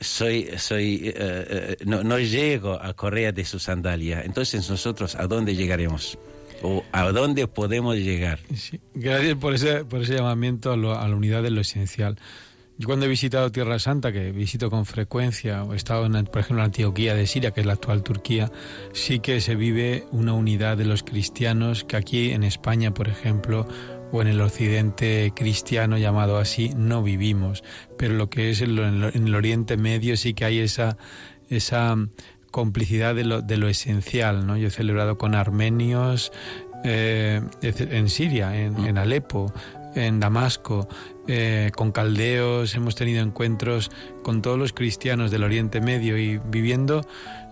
[0.00, 4.22] soy, soy, eh, eh, no, no llego a correa de su sandalia.
[4.24, 6.16] Entonces, nosotros, ¿a dónde llegaremos?
[6.62, 8.38] ¿O a dónde podemos llegar?
[8.56, 12.18] Sí, Gracias por ese, por ese llamamiento a, lo- a la unidad de lo esencial.
[12.78, 16.40] Yo cuando he visitado Tierra Santa, que visito con frecuencia, o he estado, en, por
[16.40, 18.52] ejemplo, en Antioquía de Siria, que es la actual Turquía,
[18.92, 23.66] sí que se vive una unidad de los cristianos que aquí en España, por ejemplo,
[24.12, 27.64] o en el occidente cristiano llamado así, no vivimos.
[27.96, 30.58] Pero lo que es en, lo- en lo- en el Oriente Medio sí que hay
[30.58, 30.98] esa,
[31.48, 31.96] esa
[32.50, 34.46] complicidad de lo, de lo esencial.
[34.46, 34.56] ¿no?
[34.58, 36.30] Yo he celebrado con armenios
[36.84, 39.52] eh, en Siria, en, en Alepo,
[39.94, 40.88] en Damasco,
[41.28, 43.90] eh, con caldeos, hemos tenido encuentros
[44.22, 47.02] con todos los cristianos del Oriente Medio y viviendo,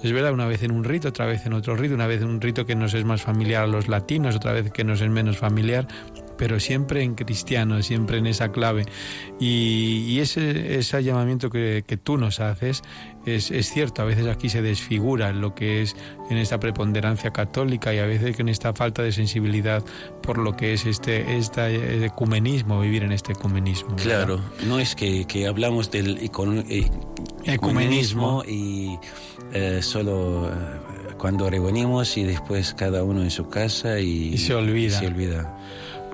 [0.02, 2.28] es verdad, una vez en un rito, otra vez en otro rito, una vez en
[2.28, 5.10] un rito que nos es más familiar a los latinos, otra vez que nos es
[5.10, 5.86] menos familiar,
[6.36, 8.84] pero siempre en cristiano, siempre en esa clave.
[9.40, 12.82] Y, y ese, ese llamamiento que, que tú nos haces
[13.26, 15.96] es, es cierto, a veces aquí se desfigura lo que es
[16.30, 19.82] en esta preponderancia católica y a veces en esta falta de sensibilidad
[20.22, 23.90] por lo que es este, este ecumenismo, vivir en este ecumenismo.
[23.96, 24.04] ¿verdad?
[24.04, 26.90] Claro, no es que, que hablamos del econ- e-
[27.52, 28.42] Ecumenismo.
[28.46, 28.98] y
[29.52, 30.52] eh, solo eh,
[31.18, 34.98] cuando reunimos y después cada uno en su casa y, Y se olvida.
[34.98, 35.56] se olvida.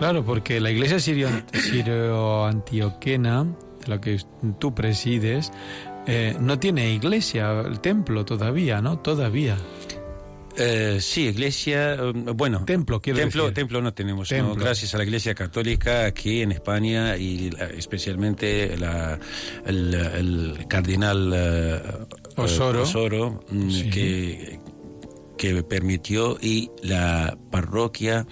[0.00, 4.18] Claro, porque la iglesia sirio, sirio-antioquena, de la que
[4.58, 5.52] tú presides,
[6.06, 8.98] eh, no tiene iglesia, el templo todavía, ¿no?
[9.00, 9.58] Todavía.
[10.56, 13.54] Eh, sí, iglesia, eh, bueno, Templo, quiero templo, decir.
[13.56, 14.36] templo no tenemos, ¿no?
[14.38, 14.54] Templo.
[14.64, 19.18] gracias a la iglesia católica aquí en España y especialmente la,
[19.66, 22.82] el, el cardenal Osoro.
[22.84, 23.90] Osoro, mm, Sí.
[23.90, 24.60] que,
[25.36, 28.26] que permitió y la parroquia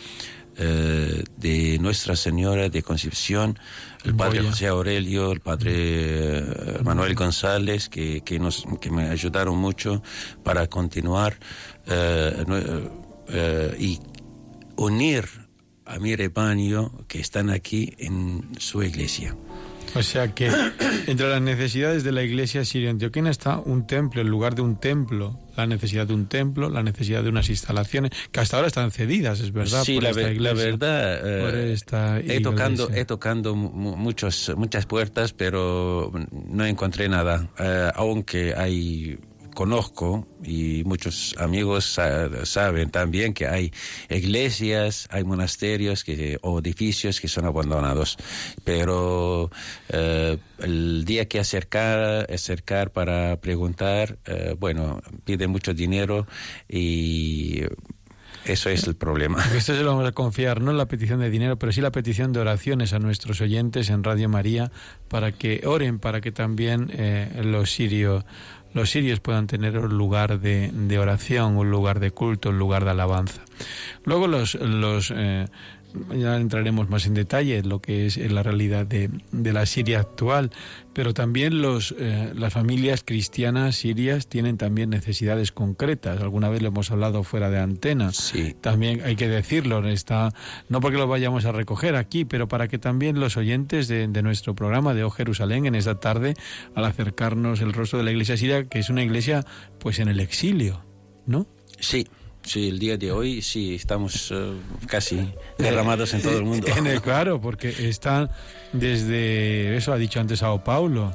[0.59, 3.59] eh, de Nuestra Señora de Concepción,
[4.05, 4.51] el padre Boya.
[4.51, 10.03] José Aurelio, el padre eh, Manuel González, que, que, nos, que me ayudaron mucho
[10.43, 11.39] para continuar
[11.87, 12.45] eh,
[13.29, 14.01] eh, y
[14.77, 15.27] unir
[15.85, 19.37] a mi rebaño que están aquí en su iglesia.
[19.95, 20.51] O sea que
[21.07, 25.39] entre las necesidades de la iglesia sirio-antioquena está un templo, en lugar de un templo,
[25.57, 29.41] la necesidad de un templo, la necesidad de unas instalaciones que hasta ahora están cedidas,
[29.41, 29.83] es verdad.
[29.85, 30.65] sí, por la, esta ver- la iglesia.
[30.71, 36.13] verdad, eh, Por esta he tocando, he tocando mu- mu- muchos, muchas puertas, pero
[36.49, 37.49] no encontré nada.
[37.59, 39.19] Eh, aunque hay
[39.59, 43.73] conozco y muchos amigos sa- saben también que hay
[44.09, 48.17] iglesias, hay monasterios que, o edificios que son abandonados.
[48.63, 49.51] Pero
[49.89, 56.29] eh, el día que acercar, acercar para preguntar, eh, bueno, piden mucho dinero
[56.69, 57.63] y
[58.45, 59.43] eso es el problema.
[59.55, 62.33] Esto se lo vamos a confiar, no la petición de dinero, pero sí la petición
[62.33, 64.71] de oraciones a nuestros oyentes en Radio María
[65.09, 68.25] para que oren, para que también eh, los sirios
[68.75, 72.85] los sirios puedan tener un lugar de, de oración, un lugar de culto, un lugar
[72.85, 73.43] de alabanza.
[74.05, 75.47] Luego los, los eh,
[76.15, 79.67] ya entraremos más en detalle en lo que es en la realidad de, de la
[79.67, 80.51] Siria actual,
[80.93, 86.21] pero también los, eh, las familias cristianas sirias tienen también necesidades concretas.
[86.21, 88.13] Alguna vez lo hemos hablado fuera de antena.
[88.13, 88.55] Sí.
[88.61, 90.33] También hay que decirlo, está,
[90.69, 94.23] no porque lo vayamos a recoger aquí, pero para que también los oyentes de, de
[94.23, 96.35] nuestro programa de O Jerusalén en esta tarde,
[96.75, 99.45] al acercarnos el rostro de la iglesia siria, que es una iglesia
[99.79, 100.85] pues en el exilio,
[101.27, 101.47] ¿no?
[101.81, 102.09] Sí,
[102.43, 104.53] sí, el día de hoy sí estamos eh,
[104.87, 106.67] casi derramados en todo el mundo.
[106.77, 108.31] En el- claro, porque están
[108.73, 111.15] desde, eso ha dicho antes Sao Paulo,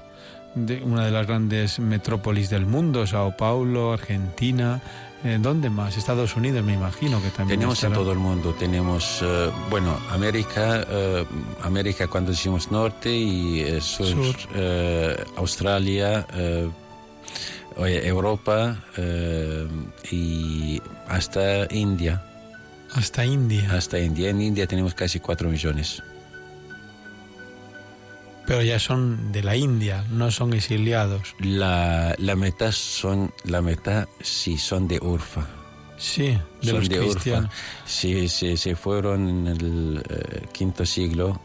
[0.55, 4.81] de una de las grandes metrópolis del mundo, Sao Paulo, Argentina.
[5.25, 5.95] eh, ¿Dónde más?
[5.97, 7.57] Estados Unidos, me imagino que también.
[7.57, 11.25] Tenemos en todo el mundo, tenemos, eh, bueno, América, eh,
[11.63, 14.36] América cuando decimos norte y eh, sur, Sur.
[14.53, 16.67] eh, Australia, eh,
[17.77, 19.67] Europa eh,
[20.12, 22.21] y hasta India,
[22.93, 23.71] Hasta India.
[23.71, 24.29] hasta India.
[24.29, 26.01] En India tenemos casi 4 millones.
[28.45, 31.33] Pero ya son de la India, no son exiliados.
[31.39, 35.47] La, la mitad son, la mitad sí son de Urfa.
[35.97, 37.45] Sí, de son los de cristianos.
[37.45, 37.55] Urfa.
[37.86, 41.39] Sí, sí, se fueron en el eh, quinto siglo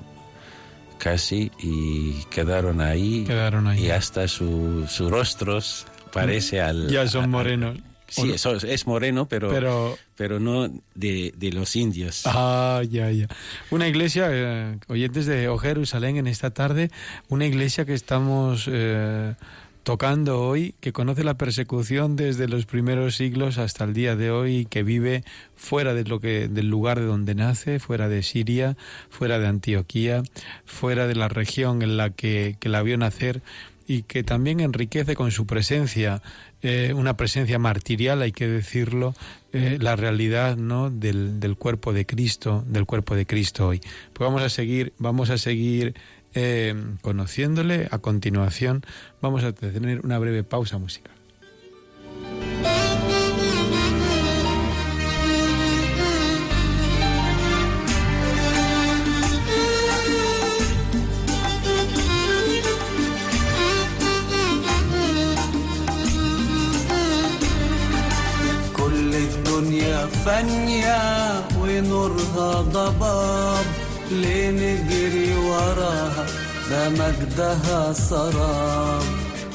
[0.98, 3.22] casi y quedaron ahí.
[3.24, 3.86] Quedaron ahí.
[3.86, 6.88] Y hasta su, sus rostros parece al...
[6.88, 7.78] Ya son morenos.
[8.08, 12.22] Sí, eso es, es moreno, pero, Pero pero no de, de los indios.
[12.24, 13.28] Ah, ya, ya.
[13.70, 16.90] Una iglesia, eh, oyentes de O Jerusalén en esta tarde,
[17.28, 19.34] una iglesia que estamos eh,
[19.82, 24.66] tocando hoy, que conoce la persecución desde los primeros siglos hasta el día de hoy,
[24.66, 25.22] que vive
[25.54, 28.76] fuera de lo que, del lugar de donde nace, fuera de Siria,
[29.10, 30.22] fuera de Antioquía,
[30.64, 33.42] fuera de la región en la que, que la vio nacer
[33.88, 36.22] y que también enriquece con su presencia,
[36.60, 39.14] eh, una presencia martirial, hay que decirlo,
[39.54, 40.90] eh, la realidad ¿no?
[40.90, 43.80] del, del cuerpo de Cristo, del cuerpo de Cristo hoy.
[44.12, 45.94] Pues vamos a seguir, vamos a seguir
[46.34, 47.88] eh, conociéndole.
[47.90, 48.84] A continuación,
[49.22, 51.12] vamos a tener una breve pausa musical.
[70.24, 70.98] فانية
[71.60, 73.64] ونورها ضباب
[74.10, 76.26] ليه نجري وراها
[76.70, 79.02] ده مجدها سراب.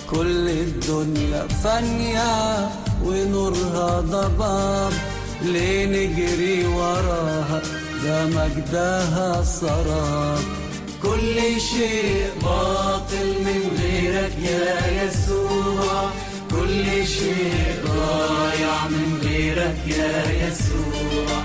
[0.10, 2.70] كل الدنيا فانية
[3.06, 4.94] ونورها ضباب
[5.42, 7.62] ليه نجري وراها
[8.04, 10.40] ده مجدها سراب.
[11.04, 16.10] كل شيء باطل من غيرك يا يسوع.
[16.52, 21.44] كل شيء ضايع من غيرك يا يسوع.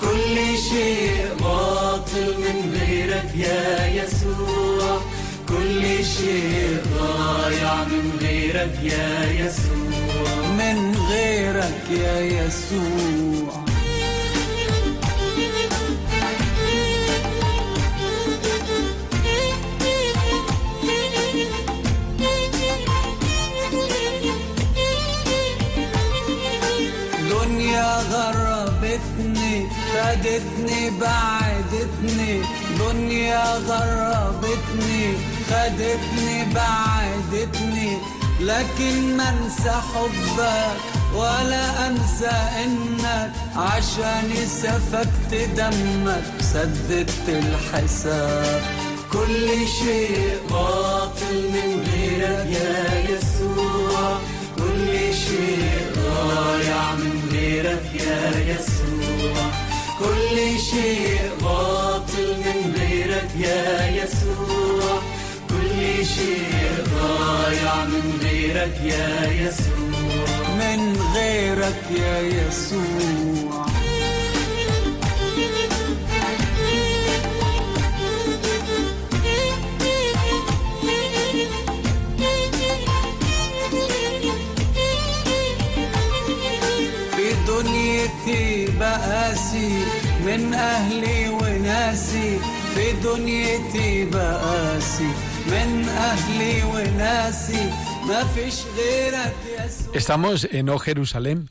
[0.00, 5.00] كل شيء باطل من غيرك يا يسوع.
[5.48, 10.46] كل شيء ضايع من غيرك يا يسوع.
[10.58, 13.69] من غيرك يا يسوع.
[28.12, 32.42] غربتني خدتني بعدتني.
[32.78, 35.14] دنيا غربتني
[35.50, 37.98] خدتني بعدتني.
[38.40, 40.76] لكن ما انسى حبك
[41.14, 43.32] ولا انسى انك.
[43.56, 48.62] عشاني سفكت دمك سددت الحساب.
[49.12, 54.18] كل شيء باطل من غيرك يا يسوع.
[54.56, 59.36] كل شيء ضايع من غيرك يا يسوع.
[59.98, 65.02] كل شيء باطل من غيرك يا يسوع.
[65.48, 70.48] كل شيء ضايع من غيرك يا يسوع.
[70.60, 70.80] من
[71.14, 73.69] غيرك يا يسوع.
[88.29, 89.83] دنيتي بقاسي
[90.25, 92.39] من أهلي وناسي
[92.75, 95.09] في دنيتي بقاسي
[95.47, 97.69] من أهلي وناسي
[98.07, 101.49] ما فيش غيرك يسوع Estamos en O Jerusalén,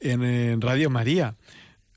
[0.00, 1.36] en, en Radio María.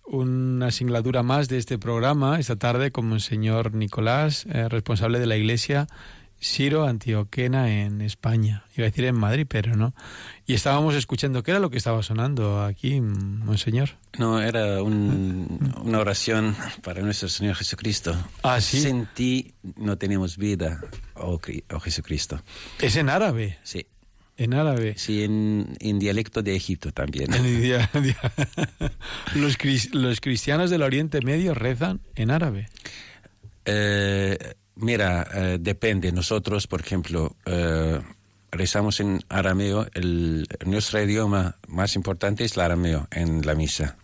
[0.06, 5.36] Una singladura más de este programa esta tarde con Monseñor Nicolás, eh, responsable de la
[5.36, 5.88] iglesia
[6.43, 8.65] Siro Antioquena en España.
[8.75, 9.95] Iba a decir en Madrid, pero no.
[10.47, 13.91] Y estábamos escuchando, ¿qué era lo que estaba sonando aquí, Monseñor?
[14.19, 18.17] No, era un- una oración para nuestro Señor Jesucristo.
[18.43, 18.81] Ah, ¿sí?
[18.81, 20.81] Sin ti no tenemos vida,
[21.15, 21.39] oh,
[21.73, 22.43] oh Jesucristo.
[22.81, 23.87] Es en árabe, Sí,
[24.39, 24.95] en árabe.
[24.97, 27.29] sí en, en dialecto de Egipto también.
[29.35, 29.59] Los,
[29.95, 32.69] los cristianos del Oriente Medio rezan en árabe.
[33.67, 34.39] Eh,
[34.77, 36.13] mira, eh, depende.
[36.13, 38.01] Nosotros, por ejemplo, eh,
[38.51, 39.87] rezamos en arameo.
[39.95, 43.97] El, nuestro idioma más importante es el arameo en la misa.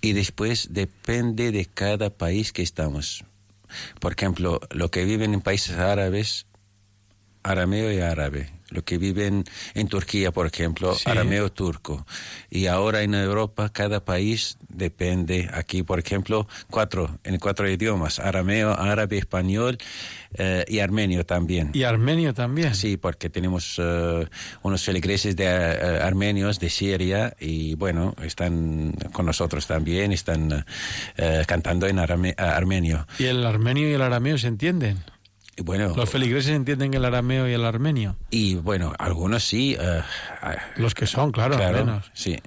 [0.00, 3.24] Y después depende de cada país que estamos.
[4.00, 6.46] Por ejemplo, lo que viven en países árabes
[7.42, 8.50] arameo y árabe.
[8.70, 9.44] Lo que viven
[9.74, 11.08] en Turquía, por ejemplo, Sí.
[11.08, 12.06] arameo turco.
[12.50, 15.48] Y ahora en Europa, cada país depende.
[15.54, 19.78] Aquí, por ejemplo, cuatro, en cuatro idiomas: arameo, árabe, español
[20.34, 21.70] eh, y armenio también.
[21.72, 22.74] Y armenio también.
[22.74, 24.26] Sí, porque tenemos eh,
[24.62, 30.64] unos feligreses de eh, armenios de Siria y bueno, están con nosotros también, están
[31.46, 33.06] cantando en arame- armenio.
[33.18, 34.98] ¿Y el armenio y el arameo se entienden?
[35.60, 38.16] Bueno, Los feligreses entienden el arameo y el armenio.
[38.30, 39.76] y bueno, algunos sí.
[39.78, 40.02] eh,
[40.76, 42.10] Los que son, claro, claro, armenos.
[42.14, 42.38] sí.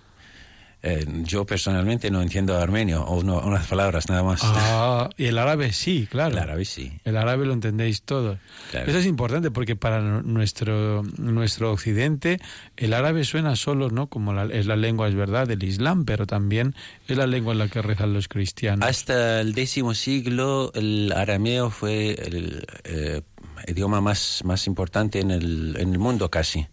[0.84, 4.41] Eh, yo personalmente no entiendo armenio, o no- unas palabras nada más.
[4.43, 6.32] Ah, y el árabe sí, claro.
[6.36, 6.91] El árabe sí.
[7.03, 8.39] El árabe lo entendéis todos.
[8.71, 8.89] Claro.
[8.89, 12.39] Eso es importante porque para nu- nuestro nuestro occidente
[12.77, 14.07] el árabe suena solo, ¿no?
[14.07, 16.73] Como la- es la lengua, es verdad, del Islam, pero también
[17.07, 18.88] es la lengua en la que rezan los cristianos.
[18.89, 23.21] Hasta el décimo siglo el arameo fue el eh,
[23.67, 26.65] idioma más, más importante en el, en el mundo casi.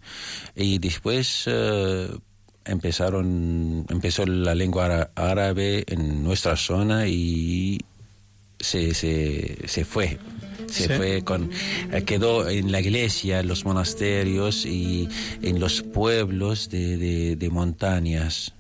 [0.57, 2.09] Y después eh,
[2.69, 7.81] empezaron, empezó la lengua árabe en nuestra zona y
[8.61, 10.19] se, se, se fue.
[10.67, 10.93] Se Sí.
[10.95, 11.51] fue con,
[11.93, 15.09] eh, quedó en la iglesia, en los monasterios y
[15.43, 18.53] en los pueblos de, de, de montañas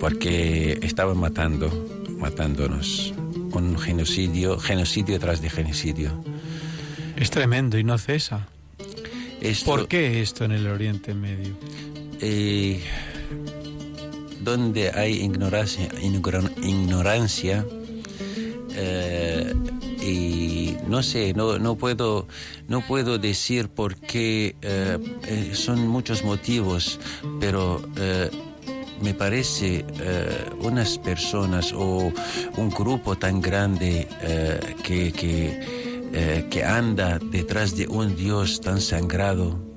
[0.00, 1.70] porque estaban matando,
[2.18, 3.14] matándonos.
[3.52, 6.10] Un genocidio, genocidio tras de genocidio.
[7.16, 8.48] Es tremendo y no cesa.
[9.40, 11.56] Esto, ¿Por qué esto en el Oriente Medio?
[12.26, 12.80] Eh,
[14.40, 17.66] donde hay ignorancia, ignoran- ignorancia
[18.76, 19.52] eh,
[20.02, 22.26] y no sé, no, no puedo,
[22.68, 26.98] no puedo decir por qué eh, eh, son muchos motivos,
[27.40, 27.82] pero
[29.02, 29.84] me parece
[30.60, 32.10] unas personas o
[32.56, 34.08] un grupo tan grande
[34.82, 39.73] que, que, que anda detrás de un Dios tan sangrado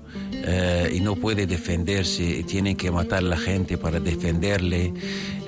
[0.50, 4.94] eh, y no puede defenderse, tiene que matar a la gente para defenderle.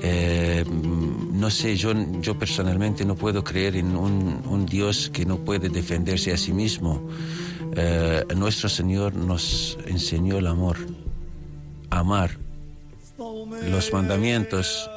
[0.03, 5.37] Eh, no sé, yo, yo personalmente no puedo creer en un, un Dios que no
[5.37, 7.01] puede defenderse a sí mismo.
[7.77, 10.75] Eh, nuestro Señor nos enseñó el amor,
[11.91, 12.31] amar.
[13.69, 14.89] Los mandamientos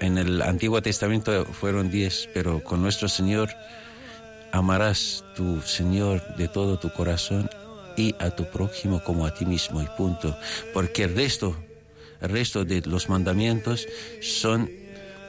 [0.00, 3.50] en el Antiguo Testamento fueron diez, pero con nuestro Señor
[4.52, 7.50] amarás tu Señor de todo tu corazón
[7.98, 10.36] y a tu prójimo como a ti mismo y punto.
[10.72, 11.56] Porque el resto,
[12.20, 13.86] el resto de los mandamientos
[14.22, 14.70] son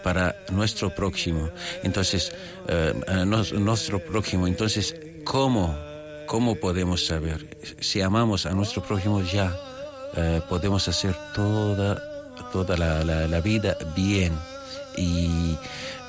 [0.03, 1.49] para nuestro prójimo.
[1.83, 2.31] Entonces,
[2.67, 2.93] eh,
[3.25, 4.47] nuestro prójimo.
[4.47, 4.95] Entonces,
[5.25, 5.75] ¿cómo,
[6.27, 7.57] cómo podemos saber?
[7.79, 9.55] Si amamos a nuestro prójimo ya
[10.15, 12.01] eh, podemos hacer toda,
[12.53, 14.33] toda la, la- vida bien
[14.95, 15.57] y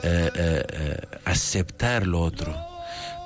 [0.02, 2.54] eh, aceptar lo otro.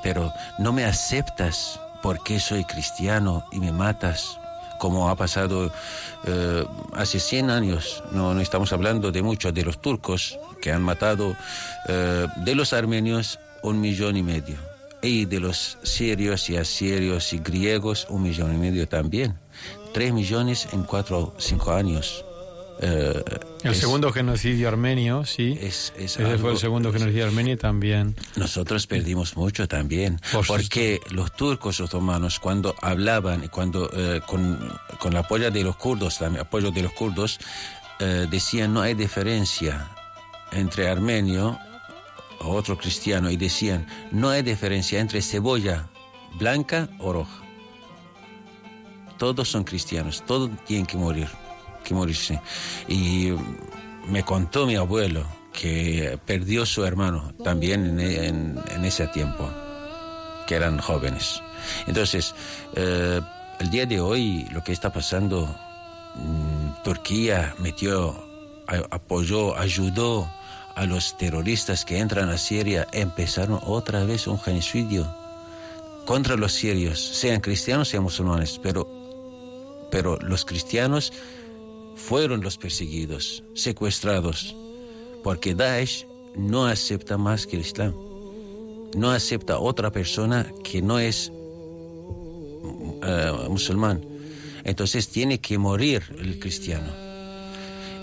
[0.03, 4.39] Pero no me aceptas porque soy cristiano y me matas,
[4.79, 5.73] como ha pasado
[6.27, 8.05] eh, hace 100 años.
[8.13, 11.35] No, no estamos hablando de muchos, de los turcos que han matado
[11.89, 14.59] eh, de los armenios un millón y medio.
[15.01, 19.39] Y de los sirios y asirios y griegos un millón y medio también.
[19.95, 22.23] Tres millones en cuatro o cinco años.
[22.87, 23.25] Eh,
[23.63, 25.57] El es- segundo genocidio armenio, sí.
[25.59, 28.15] es- es Ese fue el segundo genocidio armenio también.
[28.37, 34.59] Nosotros perdimos mucho también, Por porque los turcos otomanos cuando hablaban y cuando eh, con,
[34.99, 37.39] con el apoyo de los kurdos, también apoyo de los kurdos,
[38.01, 39.89] eh, decían no hay diferencia
[40.53, 41.59] entre armenio
[42.41, 45.89] o otro cristiano y decían no hay diferencia entre cebolla
[46.39, 47.41] blanca o roja.
[49.19, 51.29] Todos son cristianos, todos tienen que morir,
[51.85, 52.41] que morirse.
[52.89, 53.33] Y
[54.09, 59.49] me contó mi abuelo que perdió su hermano también en, ese tiempo,
[60.47, 61.43] que eran jóvenes.
[61.87, 62.35] Entonces,
[62.75, 63.21] eh,
[63.61, 65.47] el día de hoy, lo que está pasando,
[66.17, 68.21] mm, Turquía metió,
[68.91, 70.29] apoyó, ayudó
[70.75, 75.07] a los terroristas que entran a Siria, empezaron otra vez un genocidio
[76.05, 78.89] contra los sirios, sean cristianos, sean musulmanes, pero,
[79.91, 81.13] pero los cristianos
[81.97, 84.55] fueron los perseguidos, secuestrados,
[85.23, 87.95] porque Daesh no acepta más que el Islam,
[88.97, 91.31] no acepta otra persona que no es
[93.03, 94.01] eh, musulmán.
[94.65, 96.91] Entonces tiene que morir el cristiano.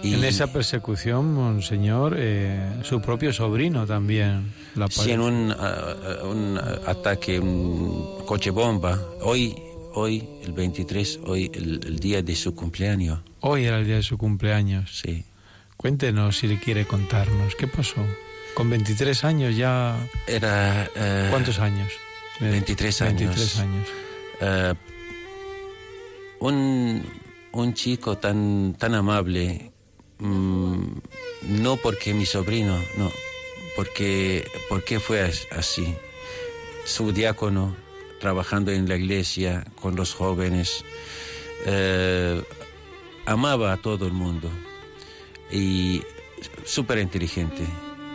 [0.04, 5.96] Y- En esa persecución, monseñor, eh, su propio sobrino también la Sí, en un, ah,
[6.24, 9.00] un ataque, un coche bomba.
[9.22, 9.56] Hoy,
[9.94, 13.20] hoy, el 23, hoy, el, el día de su cumpleaños.
[13.42, 15.00] Hoy era el día de su cumpleaños.
[15.02, 15.24] Sí.
[15.78, 17.56] Cuéntenos si le quiere contarnos.
[17.56, 18.06] ¿Qué pasó?
[18.54, 19.98] Con 23 años ya...
[20.28, 20.90] Era.
[20.96, 21.92] eh, ¿Cuántos años?
[22.40, 23.20] 23 años.
[23.20, 23.88] 23 años.
[24.42, 24.74] eh,
[26.40, 27.04] un,
[27.52, 29.72] un chico tan, tan amable,
[30.20, 30.84] mm,
[31.62, 33.12] no porque mi sobrino, no,
[33.76, 35.94] porque, porque fue as- así.
[36.86, 37.76] Su diácono,
[38.22, 40.86] trabajando en la iglesia con los jóvenes,
[41.66, 42.42] eh,
[43.26, 44.50] amaba a todo el mundo
[45.52, 46.02] y
[46.64, 47.66] súper inteligente.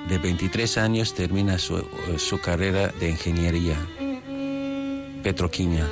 [0.09, 1.85] De 23 años termina su,
[2.17, 3.77] su carrera de ingeniería
[5.25, 5.89] petroquímica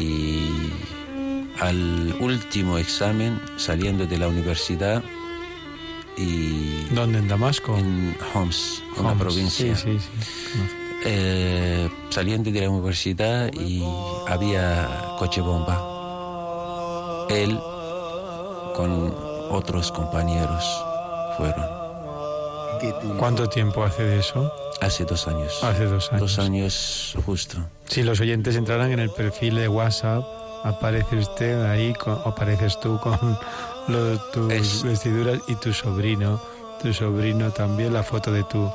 [0.00, 0.48] y
[1.60, 5.02] al último examen saliendo de la universidad
[6.16, 7.18] y ¿Dónde?
[7.18, 7.78] ¿En Damasco?
[7.78, 10.77] en Homs, una provincia, Sí, sí, sí.
[11.04, 13.82] Eh, saliendo de la universidad y
[14.26, 15.76] había coche bomba.
[17.30, 17.58] Él
[18.74, 19.14] con
[19.50, 20.64] otros compañeros
[21.36, 21.78] fueron.
[23.18, 24.52] ¿Cuánto tiempo hace de eso?
[24.80, 25.62] Hace dos años.
[25.64, 26.20] Hace dos años.
[26.20, 27.58] Dos años justo.
[27.86, 30.22] Si los oyentes entraran en el perfil de WhatsApp,
[30.64, 33.18] aparece usted ahí, con- apareces tú con
[33.88, 36.40] los, tus Es- vestiduras y tu sobrino,
[36.82, 38.70] tu sobrino también, la foto de tu,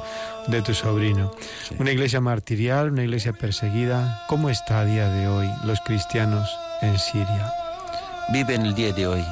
[0.48, 1.32] de tu sobrino.
[1.68, 1.76] Sí.
[1.80, 4.24] Una iglesia martirial, una iglesia perseguida.
[4.28, 6.50] ¿Cómo está a día de hoy los cristianos
[6.82, 7.52] en Siria?
[8.32, 9.26] Viven el día de hoy.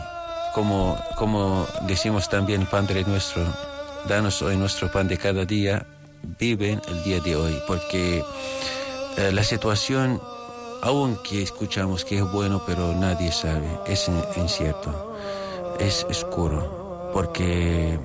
[0.54, 3.44] Como, como decimos también, Padre nuestro,
[4.08, 5.86] danos hoy nuestro pan de cada día.
[6.40, 7.58] Viven el día de hoy.
[7.68, 8.24] Porque
[9.18, 10.22] eh, la situación,
[10.82, 15.18] aunque escuchamos que es bueno, pero nadie sabe, es in- incierto,
[15.80, 17.12] es oscuro.
[17.14, 17.98] Porque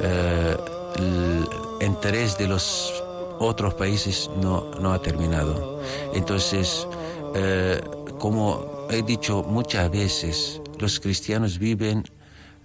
[0.00, 0.56] eh,
[0.96, 3.02] el interés de los
[3.38, 5.80] otros países no, no ha terminado.
[6.14, 6.86] Entonces,
[7.34, 7.80] eh,
[8.18, 12.04] como he dicho muchas veces, los cristianos viven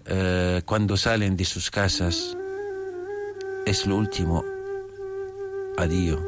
[0.05, 2.35] eh, cuando salen de sus casas,
[3.65, 4.43] es lo último
[5.77, 6.19] adiós.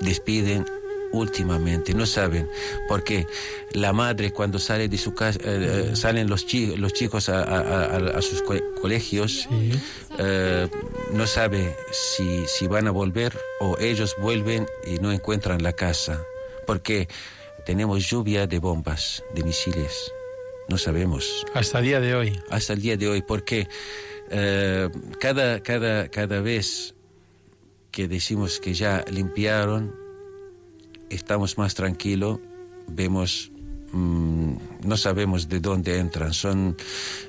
[0.00, 0.64] Despiden
[1.12, 2.48] últimamente, no saben,
[2.88, 3.26] porque
[3.72, 7.42] la madre cuando sale de su casa, eh, eh, salen los, chi- los chicos a,
[7.42, 9.72] a- a- a sus co- colegios, Sí.
[10.18, 10.68] eh,
[11.12, 16.22] no sabe si, si van a volver o ellos vuelven y no encuentran la casa,
[16.66, 17.08] porque
[17.66, 20.12] tenemos lluvia de bombas, de misiles,
[20.68, 22.40] no sabemos Hasta el día de hoy.
[22.50, 23.66] hasta el día de hoy, porque
[24.30, 24.88] eh,
[25.18, 26.94] cada, cada, cada vez
[27.90, 29.92] que decimos que ya limpiaron,
[31.10, 32.38] estamos más tranquilos,
[32.88, 33.50] vemos,
[33.92, 34.52] mm,
[34.84, 36.76] no sabemos de dónde entran, son,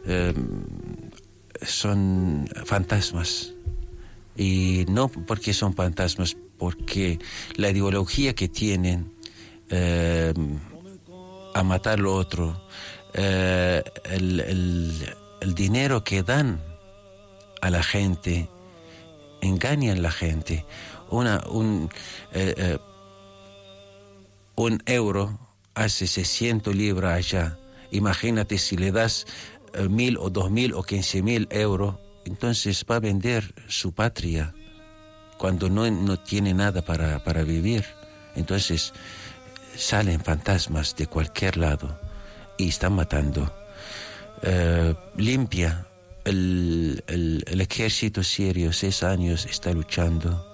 [0.05, 0.33] eh,
[1.61, 3.53] son fantasmas.
[4.37, 7.19] Y no porque son fantasmas, porque
[7.55, 9.11] la ideología que tienen
[9.69, 10.33] eh,
[11.53, 12.61] a matar lo otro,
[13.13, 15.05] eh, el, el-
[15.55, 16.61] dinero que dan
[17.61, 18.47] a la gente,
[19.41, 20.65] engañan a la gente.
[21.09, 21.89] Una, un,
[22.31, 22.77] eh,
[24.55, 25.39] un euro
[25.73, 27.57] hace 600 libras allá.
[27.91, 29.25] Imagínate si le das
[29.73, 31.95] eh, mil o dos mil o quince mil euros,
[32.25, 34.53] entonces va a vender su patria
[35.37, 37.85] cuando no, no tiene nada para, para vivir.
[38.35, 38.93] Entonces
[39.75, 41.99] salen fantasmas de cualquier lado
[42.57, 43.51] y están matando.
[44.43, 45.87] Eh, limpia.
[46.23, 50.45] El, el- el ejército sirio, seis años, está luchando.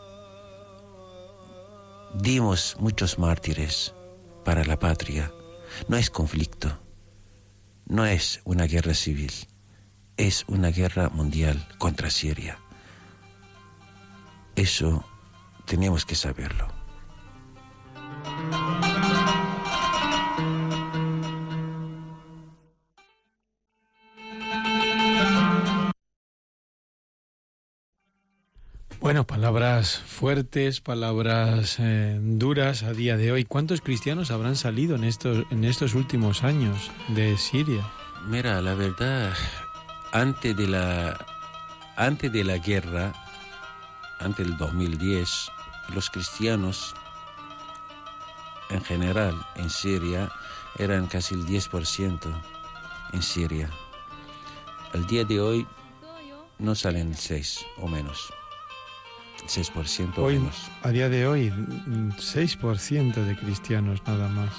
[2.14, 3.94] Dimos muchos mártires
[4.44, 5.32] para la patria.
[5.88, 6.80] No es conflicto,
[7.86, 9.32] no es una guerra civil,
[10.16, 12.60] es una guerra mundial contra Siria.
[14.56, 15.06] Eso
[15.66, 16.68] tenemos que saberlo.
[30.18, 33.46] Fuertes, palabras eh, duras a día de hoy.
[33.46, 37.88] ¿Cuántos cristianos habrán salido en estos, en estos últimos años de Siria?
[38.26, 39.32] Mira, la verdad,
[40.12, 41.24] antes de la,
[41.98, 43.14] antes de la guerra,
[44.18, 45.52] antes del 2010,
[45.94, 46.96] los cristianos
[48.72, 50.32] en general en Siria
[50.80, 52.20] eran casi el 10%
[53.14, 53.70] en Siria.
[54.96, 55.68] Al día de hoy
[56.58, 58.34] no salen 6 o menos.
[59.46, 60.56] 6% o Hoy, menos.
[60.82, 64.52] a día de hoy, mm, 6% de cristianos nada más.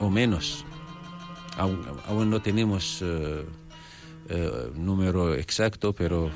[0.00, 0.64] o menos.
[1.56, 3.44] Aún, aún no tenemos eh,
[4.28, 6.30] eh, número exacto, pero,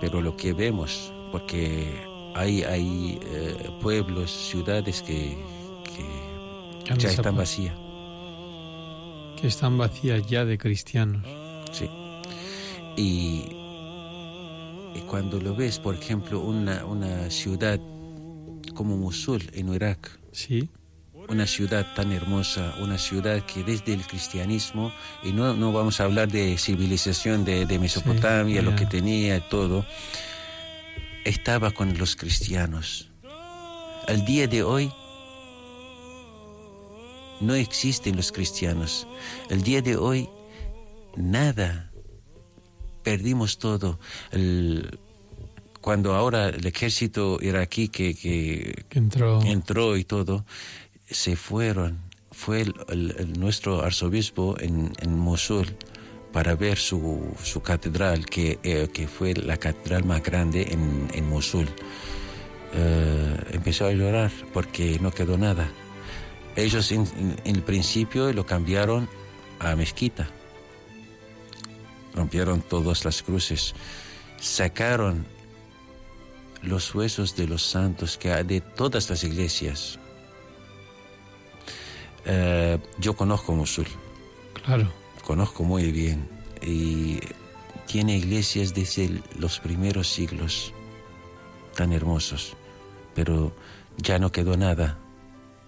[0.00, 5.38] pero lo que vemos, porque hay, hay eh, pueblos, ciudades que,
[5.84, 7.74] que ya están vacías.
[9.40, 11.24] Que están vacías ya de cristianos.
[11.72, 11.88] Sí.
[12.96, 13.59] Y,
[14.94, 17.80] y cuando lo ves, por ejemplo, una, una ciudad
[18.74, 20.68] como Mosul en Irak, Sí,
[21.28, 26.04] una ciudad tan hermosa, una ciudad que desde el cristianismo, y no, no vamos a
[26.04, 29.86] hablar de civilización de, de Mesopotamia, lo que tenía todo,
[31.24, 33.10] estaba con los cristianos.
[34.08, 34.92] Al día de hoy
[37.40, 39.06] no existen los cristianos.
[39.48, 40.28] El día de hoy
[41.16, 41.89] nada,
[43.10, 43.98] perdimos todo.
[44.30, 44.98] El-
[45.80, 49.40] cuando ahora el ejército iraquí que, entró.
[49.42, 50.44] entró y todo,
[51.08, 51.98] se fueron.
[52.30, 55.66] Fue el- el- el- nuestro arzobispo en, en Mosul
[56.32, 61.28] para ver su, su catedral, que, eh, que fue la catedral más grande en, en
[61.28, 61.68] Mosul.
[62.72, 65.68] Eh, empezó a llorar porque no quedó nada.
[66.54, 67.08] Ellos en-
[67.44, 69.08] en el principio lo cambiaron
[69.58, 70.28] a mezquita.
[72.14, 73.74] Rompieron todas las cruces.
[74.40, 75.26] Sacaron
[76.62, 79.98] los huesos de los santos que hay de todas las iglesias.
[82.24, 83.86] Eh, yo conozco Mosul,
[84.64, 84.92] Claro.
[85.24, 86.28] conozco muy bien
[86.60, 87.18] y
[87.86, 90.72] tiene iglesias desde los primeros siglos
[91.74, 92.56] tan hermosos,
[93.14, 93.56] pero
[93.96, 94.98] ya no quedó nada,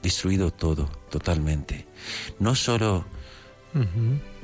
[0.03, 1.86] destruido todo totalmente.
[2.38, 3.07] No solo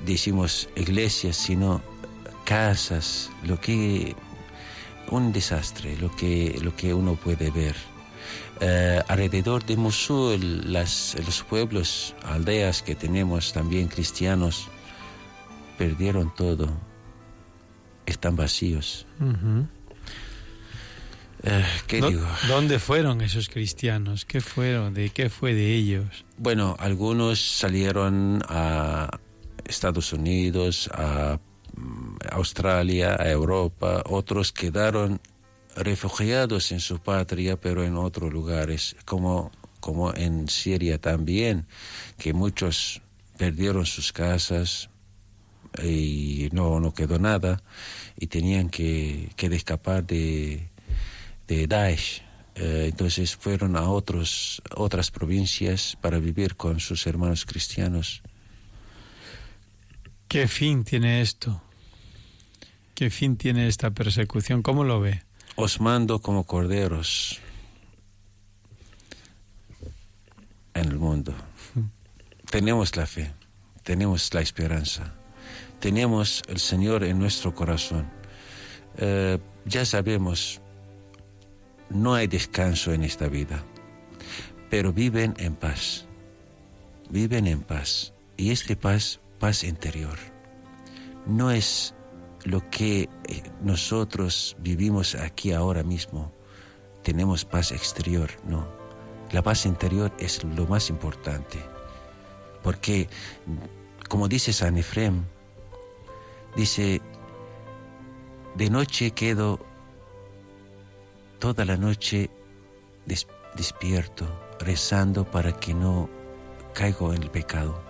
[0.06, 1.82] Decimos iglesias, sino
[2.44, 4.16] casas, lo que
[5.10, 7.76] un desastre, lo que lo que uno puede ver.
[8.60, 14.68] Eh, alrededor de Mosul, las, los pueblos, aldeas que tenemos también cristianos,
[15.76, 16.68] perdieron todo,
[18.04, 19.06] están vacíos.
[21.42, 22.26] Eh, ¿Qué ¿Dó- digo?
[22.48, 24.24] ¿Dónde fueron esos cristianos?
[24.24, 24.94] ¿Qué fueron?
[24.94, 26.24] ¿De qué fue de ellos?
[26.36, 29.08] Bueno, algunos salieron a
[29.64, 31.38] Estados Unidos, a
[31.76, 35.20] mm, Australia, a Europa, otros quedaron
[35.76, 41.66] refugiados en su patria, pero en otros lugares, como, como en Siria también,
[42.18, 43.00] que muchos
[43.36, 44.90] perdieron sus casas
[45.84, 47.62] y no, no quedó nada
[48.18, 50.68] y tenían que, que escapar de,
[51.48, 52.22] de Daesh.
[52.54, 58.22] Eh, entonces fueron a otros, otras provincias para vivir con sus hermanos cristianos.
[60.28, 61.62] ¿Qué fin tiene esto?
[62.94, 64.62] ¿Qué fin tiene esta persecución?
[64.62, 65.22] ¿Cómo lo ve?
[65.56, 67.40] Os mando como corderos
[70.74, 71.34] en el mundo.
[72.50, 73.32] Tenemos la fe,
[73.82, 75.14] tenemos la esperanza,
[75.80, 78.10] tenemos el Señor en nuestro corazón.
[78.96, 80.60] Eh, ya sabemos,
[81.90, 83.62] no hay descanso en esta vida,
[84.70, 86.06] pero viven en paz,
[87.10, 88.12] viven en paz.
[88.36, 90.16] Y este paz, paz interior,
[91.26, 91.94] no es
[92.44, 96.32] lo que eh, nosotros vivimos aquí ahora mismo.
[97.02, 98.66] Tenemos paz exterior, no.
[99.32, 101.58] La paz interior es lo más importante.
[102.62, 103.08] Porque,
[104.08, 105.24] como dice San Efrem,
[106.56, 107.00] dice,
[108.56, 109.60] de noche quedo
[111.38, 112.30] toda la noche
[113.06, 114.26] des- despierto,
[114.60, 116.08] rezando para que no
[116.74, 117.80] caigo en el pecado.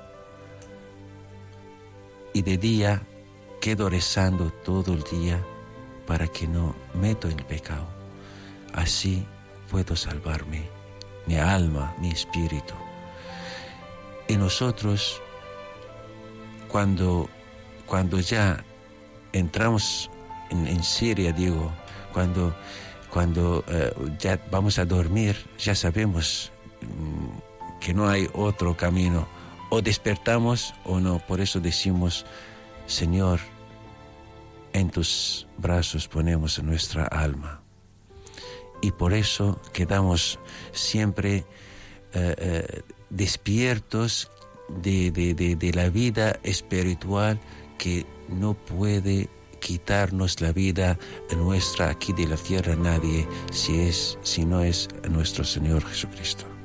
[2.32, 3.02] Y de día
[3.60, 5.42] quedo rezando todo el día
[6.06, 7.86] para que no meto en el pecado.
[8.72, 9.26] Así
[9.70, 10.68] puedo salvarme,
[11.26, 12.74] mi alma, mi espíritu.
[14.28, 15.20] Y nosotros,
[16.68, 17.28] cuando,
[17.86, 18.62] cuando ya
[19.32, 20.10] entramos
[20.50, 21.72] en, en Siria, digo,
[22.12, 22.54] cuando,
[23.12, 26.52] cuando eh, ya vamos a dormir, ya sabemos
[26.82, 29.26] mm, que no hay otro camino.
[29.70, 31.18] O despertamos o no.
[31.26, 32.24] Por eso decimos,
[32.86, 33.40] Señor,
[34.72, 37.60] en tus brazos ponemos nuestra alma.
[38.80, 40.38] Y por eso quedamos
[40.72, 41.44] siempre
[42.14, 44.30] eh, eh, despiertos
[44.68, 47.40] de, de- la vida espiritual
[47.78, 49.28] que no puede
[49.60, 50.98] quitarnos la vida
[51.36, 56.57] nuestra aquí de la tierra nadie si es si no es nuestro Señor Jesucristo.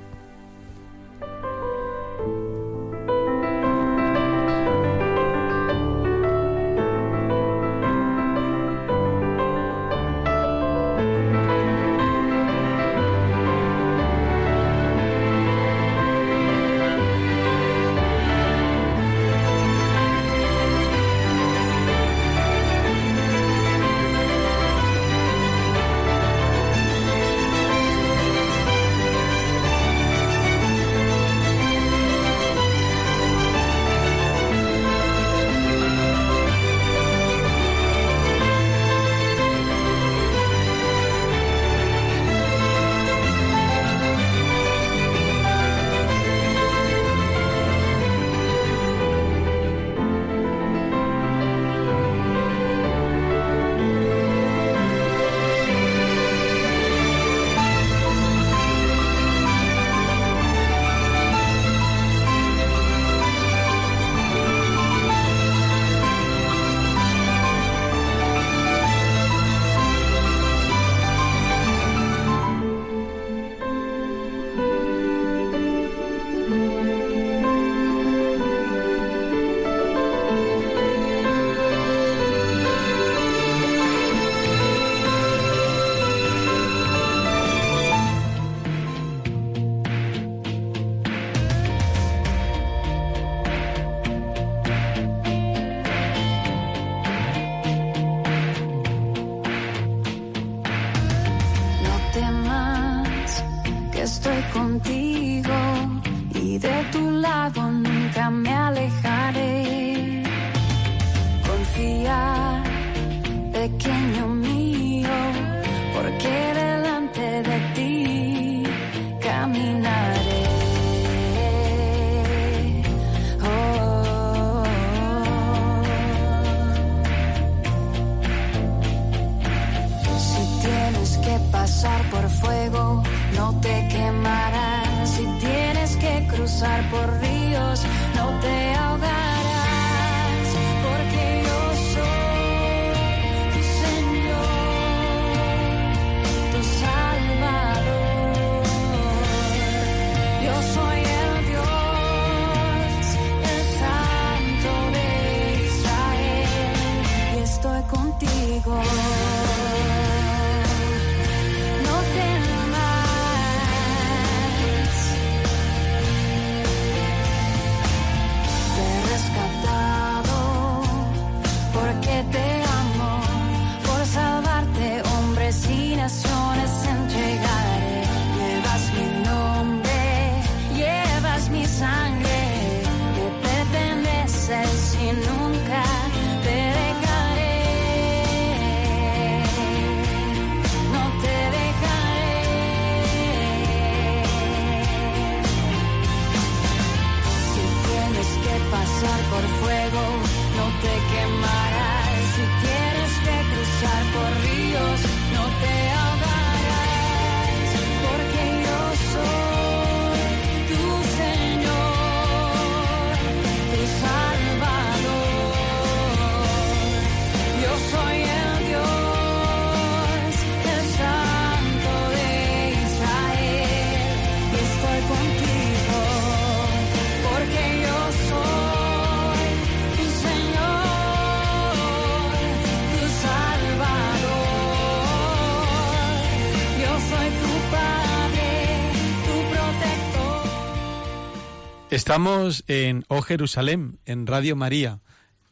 [241.93, 245.01] Estamos en O Jerusalén, en Radio María,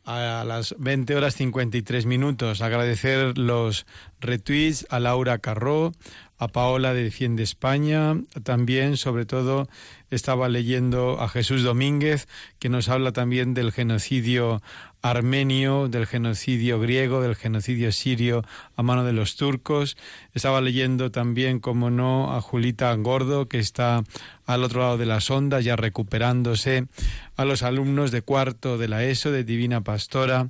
[0.05, 2.61] a las 20 horas 53 minutos.
[2.61, 3.85] Agradecer los
[4.19, 5.91] retweets a Laura Carró,
[6.39, 9.69] a Paola de Defiende España, también, sobre todo,
[10.11, 12.27] estaba leyendo a Jesús Domínguez,
[12.59, 14.61] que nos habla también del genocidio
[15.01, 18.43] armenio, del genocidio griego, del genocidio sirio
[18.75, 19.97] a mano de los turcos.
[20.33, 24.03] Estaba leyendo también, como no, a Julita Gordo, que está
[24.45, 26.85] al otro lado de las ondas, ya recuperándose,
[27.35, 30.49] a los alumnos de cuarto de la ESO, de Divina Pastora,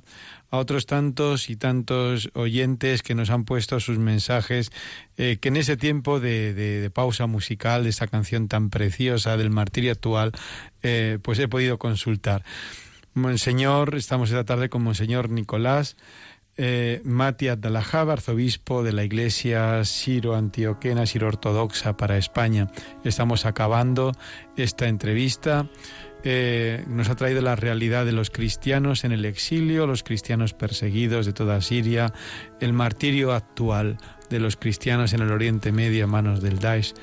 [0.52, 4.70] a otros tantos y tantos oyentes que nos han puesto sus mensajes,
[5.16, 9.48] eh, que en ese tiempo de, de- pausa musical, de esa canción tan preciosa del
[9.48, 10.32] martirio actual,
[10.82, 12.44] eh, pues he podido consultar.
[13.14, 15.96] Monseñor, estamos esta tarde con Monseñor Nicolás
[16.58, 22.68] eh, Mati arzobispo de la Iglesia Siro-Antioquena, Siro-Ortodoxa para España.
[23.04, 24.12] Estamos acabando
[24.56, 25.70] esta entrevista.
[26.24, 31.26] Eh, nos ha traído la realidad de los cristianos en el exilio, los cristianos perseguidos
[31.26, 32.12] de toda Siria,
[32.60, 33.98] el martirio actual
[34.30, 36.94] de los cristianos en el Oriente Medio a manos del Daesh.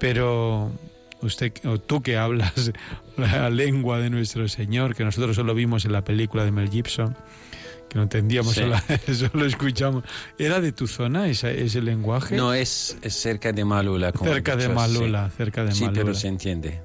[0.00, 0.72] Pero
[1.20, 2.72] usted o tú que hablas
[3.16, 7.14] la lengua de nuestro Señor, que nosotros solo vimos en la película de Mel Gibson,
[7.90, 8.62] que no entendíamos, Sí.
[9.14, 10.02] solo, escuchamos.
[10.38, 12.36] ¿Era de tu zona esa- ese lenguaje?
[12.36, 14.12] No, es, es cerca de Malula.
[14.12, 16.02] cerca de Malula, cerca de Sí, sí Malula.
[16.02, 16.80] pero se entiende.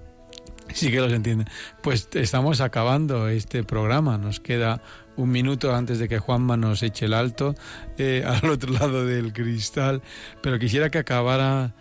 [0.74, 1.46] Sí que los entiende.
[1.82, 4.18] Pues estamos acabando este programa.
[4.18, 4.82] Nos queda
[5.16, 7.56] un minuto antes de que Juanma nos eche el alto
[7.98, 10.02] eh, al otro lado del cristal.
[10.42, 11.74] Pero quisiera que acabara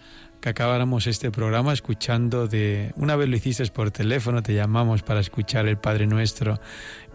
[0.47, 2.93] que acabáramos este programa escuchando de...
[2.95, 6.61] Una vez lo hiciste por teléfono, te llamamos para escuchar el Padre Nuestro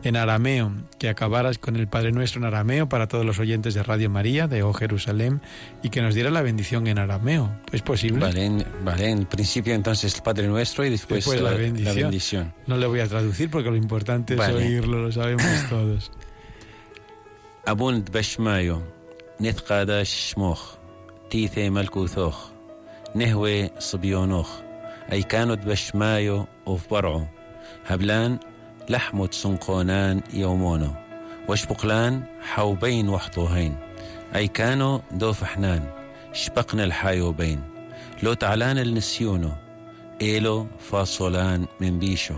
[0.04, 3.84] en arameo, que acabaras con el Padre Nuestro en arameo para todos los oyentes de
[3.84, 5.40] Radio María, de O Jerusalén,
[5.82, 7.56] y que nos diera la bendición en arameo.
[7.72, 8.20] ¿Es posible?
[8.20, 12.54] Vale, en, vale, principio entonces el Padre Nuestro y después, la, bendición.
[12.68, 16.12] No le voy a traducir porque lo importante es oírlo, lo sabemos todos.
[17.66, 18.84] Abund Beshmayo,
[19.40, 20.76] Nezkadash Moch,
[21.30, 22.51] Tice Malkuzoch.
[23.16, 24.50] نهوي صبيونوخ.
[25.12, 27.24] أي كانت بشمايو أوف برعو.
[27.88, 28.40] هبلان
[28.90, 30.92] لحمت سنقونان يومونو.
[31.50, 33.76] وشبقلان حوبين وحطوهين.
[34.36, 35.84] أي كانوا دو فحنان
[36.34, 37.62] شبقنا الحايوبين
[38.24, 39.52] لو تعلان النسيونو.
[40.22, 42.36] إيلو فاصولان من بيشو.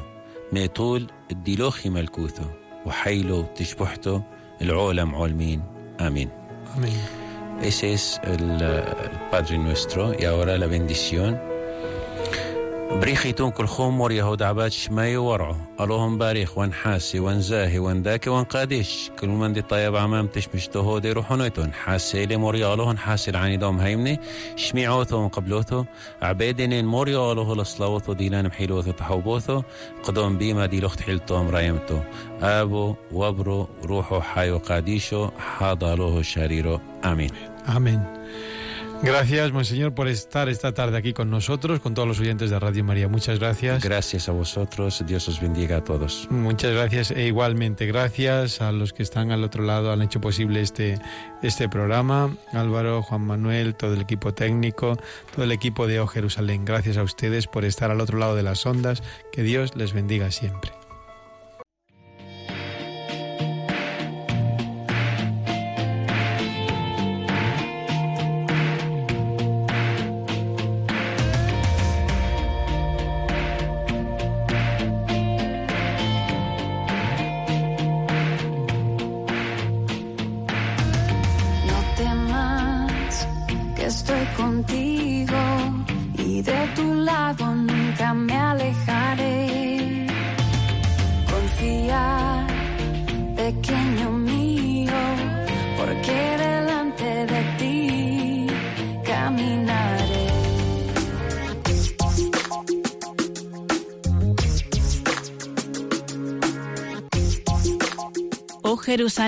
[0.54, 2.46] ميطول الديلوخي ملكوثو
[2.86, 4.22] وحيلو تشبحتو
[4.62, 5.62] العولم عولمين.
[6.00, 6.30] آمين.
[6.76, 7.23] amén
[7.62, 8.84] Ese es el, eh,
[9.32, 11.53] Padre Nuestro y ahora la bendición.
[12.92, 19.54] بريخيتون كل خمر يهود عباد شماي ورعو اللهم باريخ وانحاسي وانزاهي وانداكي وانقاديش كل من
[19.54, 24.20] دي طيب عمام تشمش تهودي روحونيتون حاسي لي موريالوهن حاسي العاني دوم هيمني
[24.56, 25.84] شميعوثو قبلوثو.
[26.22, 29.62] عبيدين موريالوه لصلاوثو ديلان محيلوثو تحوبوثو.
[30.04, 32.00] قدوم بيما دي لخت حيلتوم رايمتو.
[32.42, 35.30] آبو وبرو روحو حايو قاديشو.
[35.38, 37.32] حاضالوه شريرو آمين.
[37.66, 38.02] Amén.
[39.04, 42.86] Gracias, Monseñor, por estar esta tarde aquí con nosotros, con todos los oyentes de Radio
[42.86, 43.10] María.
[43.10, 43.84] Muchas gracias.
[43.84, 46.26] Gracias a vosotros, Dios os bendiga a todos.
[46.32, 50.62] Muchas gracias e igualmente gracias a los que están al otro lado, han hecho posible
[50.62, 51.00] este,
[51.42, 52.34] este programa.
[52.54, 54.98] Álvaro, Juan Manuel, todo el equipo técnico,
[55.36, 56.64] todo el equipo de O Jerusalén.
[56.64, 59.04] Gracias a ustedes por estar al otro lado de las ondas.
[59.34, 60.72] Que Dios les bendiga siempre.